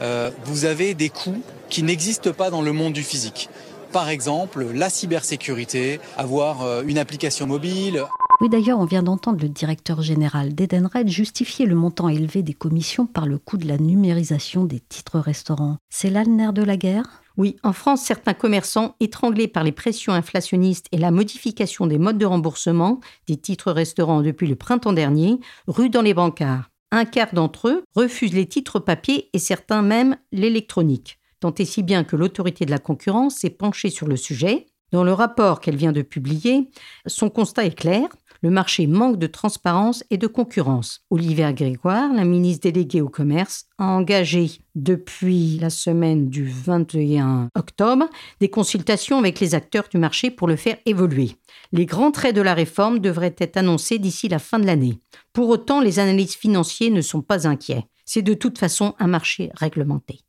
euh, 0.00 0.30
vous 0.46 0.64
avez 0.64 0.94
des 0.94 1.10
coûts 1.10 1.42
qui 1.68 1.82
n'existent 1.82 2.32
pas 2.32 2.48
dans 2.48 2.62
le 2.62 2.72
monde 2.72 2.94
du 2.94 3.02
physique. 3.02 3.50
Par 3.92 4.08
exemple, 4.08 4.66
la 4.72 4.88
cybersécurité, 4.88 6.00
avoir 6.16 6.62
euh, 6.62 6.82
une 6.86 6.96
application 6.96 7.46
mobile. 7.46 8.04
Oui, 8.40 8.48
d'ailleurs, 8.48 8.78
on 8.78 8.86
vient 8.86 9.02
d'entendre 9.02 9.42
le 9.42 9.50
directeur 9.50 10.00
général 10.00 10.54
d'Edenred 10.54 11.08
justifier 11.08 11.66
le 11.66 11.74
montant 11.74 12.08
élevé 12.08 12.42
des 12.42 12.54
commissions 12.54 13.04
par 13.04 13.26
le 13.26 13.36
coût 13.36 13.58
de 13.58 13.68
la 13.68 13.76
numérisation 13.76 14.64
des 14.64 14.80
titres 14.80 15.18
restaurants. 15.18 15.76
C'est 15.90 16.08
là 16.08 16.24
le 16.24 16.30
nerf 16.30 16.54
de 16.54 16.62
la 16.62 16.78
guerre? 16.78 17.22
Oui, 17.36 17.56
en 17.62 17.74
France, 17.74 18.00
certains 18.00 18.34
commerçants, 18.34 18.94
étranglés 18.98 19.46
par 19.46 19.62
les 19.62 19.72
pressions 19.72 20.14
inflationnistes 20.14 20.86
et 20.90 20.98
la 20.98 21.10
modification 21.10 21.86
des 21.86 21.98
modes 21.98 22.18
de 22.18 22.26
remboursement 22.26 23.00
des 23.26 23.36
titres 23.36 23.72
restaurants 23.72 24.22
depuis 24.22 24.46
le 24.46 24.56
printemps 24.56 24.94
dernier, 24.94 25.38
ruent 25.66 25.90
dans 25.90 26.02
les 26.02 26.14
bancards. 26.14 26.70
Un 26.90 27.04
quart 27.04 27.34
d'entre 27.34 27.68
eux 27.68 27.84
refusent 27.94 28.34
les 28.34 28.46
titres 28.46 28.78
papier 28.78 29.28
et 29.34 29.38
certains 29.38 29.82
même 29.82 30.16
l'électronique. 30.32 31.18
Tant 31.40 31.54
et 31.54 31.64
si 31.64 31.82
bien 31.82 32.02
que 32.02 32.16
l'autorité 32.16 32.64
de 32.64 32.70
la 32.70 32.78
concurrence 32.78 33.36
s'est 33.36 33.50
penchée 33.50 33.90
sur 33.90 34.08
le 34.08 34.16
sujet. 34.16 34.66
Dans 34.90 35.04
le 35.04 35.12
rapport 35.12 35.60
qu'elle 35.60 35.76
vient 35.76 35.92
de 35.92 36.00
publier, 36.00 36.70
son 37.06 37.28
constat 37.28 37.66
est 37.66 37.78
clair. 37.78 38.08
Le 38.40 38.50
marché 38.50 38.86
manque 38.86 39.18
de 39.18 39.26
transparence 39.26 40.04
et 40.10 40.16
de 40.16 40.28
concurrence. 40.28 41.00
Olivier 41.10 41.52
Grégoire, 41.52 42.12
la 42.12 42.24
ministre 42.24 42.70
déléguée 42.70 43.00
au 43.00 43.08
commerce, 43.08 43.66
a 43.78 43.86
engagé 43.86 44.60
depuis 44.76 45.58
la 45.58 45.70
semaine 45.70 46.28
du 46.28 46.44
21 46.44 47.48
octobre 47.56 48.06
des 48.38 48.48
consultations 48.48 49.18
avec 49.18 49.40
les 49.40 49.56
acteurs 49.56 49.88
du 49.90 49.98
marché 49.98 50.30
pour 50.30 50.46
le 50.46 50.54
faire 50.54 50.76
évoluer. 50.86 51.32
Les 51.72 51.84
grands 51.84 52.12
traits 52.12 52.36
de 52.36 52.40
la 52.40 52.54
réforme 52.54 53.00
devraient 53.00 53.34
être 53.38 53.56
annoncés 53.56 53.98
d'ici 53.98 54.28
la 54.28 54.38
fin 54.38 54.60
de 54.60 54.66
l'année. 54.66 55.00
Pour 55.32 55.48
autant, 55.48 55.80
les 55.80 55.98
analystes 55.98 56.38
financiers 56.38 56.90
ne 56.90 57.00
sont 57.00 57.22
pas 57.22 57.48
inquiets. 57.48 57.86
C'est 58.04 58.22
de 58.22 58.34
toute 58.34 58.58
façon 58.58 58.94
un 59.00 59.08
marché 59.08 59.50
réglementé. 59.56 60.20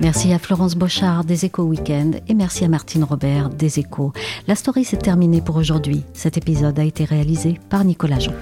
Merci 0.00 0.32
à 0.32 0.38
Florence 0.38 0.74
Bochard 0.74 1.24
des 1.24 1.46
Échos 1.46 1.64
Weekend 1.64 2.20
et 2.28 2.34
merci 2.34 2.64
à 2.64 2.68
Martine 2.68 3.02
Robert 3.02 3.48
des 3.48 3.78
Échos. 3.78 4.12
La 4.46 4.54
story 4.54 4.84
s'est 4.84 4.98
terminée 4.98 5.40
pour 5.40 5.56
aujourd'hui. 5.56 6.04
Cet 6.12 6.36
épisode 6.36 6.78
a 6.78 6.84
été 6.84 7.04
réalisé 7.04 7.58
par 7.70 7.84
Nicolas 7.84 8.18
Jean. 8.18 8.34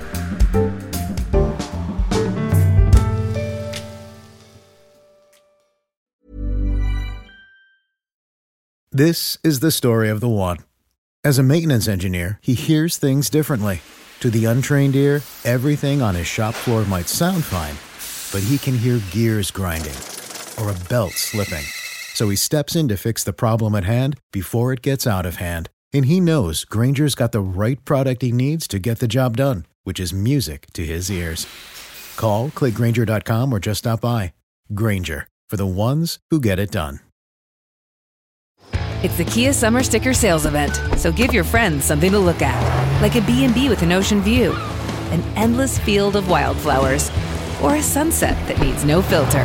This 8.91 9.39
is 9.45 9.61
the 9.61 9.71
story 9.71 10.09
of 10.09 10.21
the 10.21 10.29
one. 10.29 10.59
As 11.25 11.39
a 11.39 11.43
maintenance 11.43 11.89
engineer, 11.89 12.39
he 12.43 12.55
hears 12.55 12.97
things 12.97 13.31
differently. 13.31 13.81
To 14.21 14.31
the 14.31 14.45
untrained 14.45 14.95
ear, 14.95 15.23
everything 15.45 16.01
on 16.01 16.15
his 16.15 16.27
shop 16.27 16.55
floor 16.55 16.85
might 16.85 17.09
sound 17.09 17.45
fine, 17.45 17.75
but 18.33 18.47
he 18.47 18.59
can 18.59 18.79
hear 18.79 19.01
gears 19.11 19.51
grinding 19.51 19.95
or 20.61 20.71
a 20.71 20.89
belt 20.89 21.13
slipping. 21.13 21.65
So 22.15 22.29
he 22.29 22.37
steps 22.37 22.77
in 22.77 22.89
to 22.89 22.97
fix 22.97 23.25
the 23.25 23.33
problem 23.33 23.75
at 23.75 23.85
hand 23.85 24.19
before 24.33 24.73
it 24.73 24.83
gets 24.83 25.07
out 25.07 25.27
of 25.27 25.37
hand. 25.37 25.69
And 25.93 26.07
he 26.07 26.21
knows 26.21 26.65
Granger's 26.65 27.15
got 27.15 27.33
the 27.33 27.41
right 27.41 27.85
product 27.85 28.23
he 28.23 28.33
needs 28.33 28.67
to 28.69 28.79
get 28.79 29.01
the 29.01 29.09
job 29.09 29.37
done, 29.37 29.67
which 29.83 30.01
is 30.01 30.13
music 30.13 30.67
to 30.75 30.85
his 30.85 31.11
ears. 31.11 31.47
Call, 32.17 32.51
clickgranger.com, 32.51 33.53
or 33.53 33.59
just 33.59 33.79
stop 33.81 34.01
by. 34.01 34.33
Granger, 34.73 35.29
for 35.49 35.57
the 35.57 35.67
ones 35.67 36.19
who 36.31 36.41
get 36.41 36.59
it 36.59 36.71
done. 36.71 37.01
It's 39.05 39.19
the 39.19 39.25
Kia 39.25 39.53
Summer 39.53 39.83
Sticker 39.83 40.15
Sales 40.15 40.47
Event, 40.47 40.81
so 40.99 41.13
give 41.13 41.35
your 41.35 41.45
friends 41.45 41.85
something 41.85 42.11
to 42.11 42.19
look 42.19 42.41
at, 42.41 43.03
like 43.03 43.17
a 43.17 43.21
B&B 43.21 43.69
with 43.69 43.83
an 43.83 43.93
ocean 43.93 44.23
view, 44.23 44.55
an 45.11 45.21
endless 45.37 45.79
field 45.79 46.17
of 46.17 46.31
wildflowers, 46.31 47.11
or 47.63 47.75
a 47.75 47.83
sunset 47.83 48.35
that 48.49 48.59
needs 48.61 48.83
no 48.85 49.03
filter. 49.03 49.45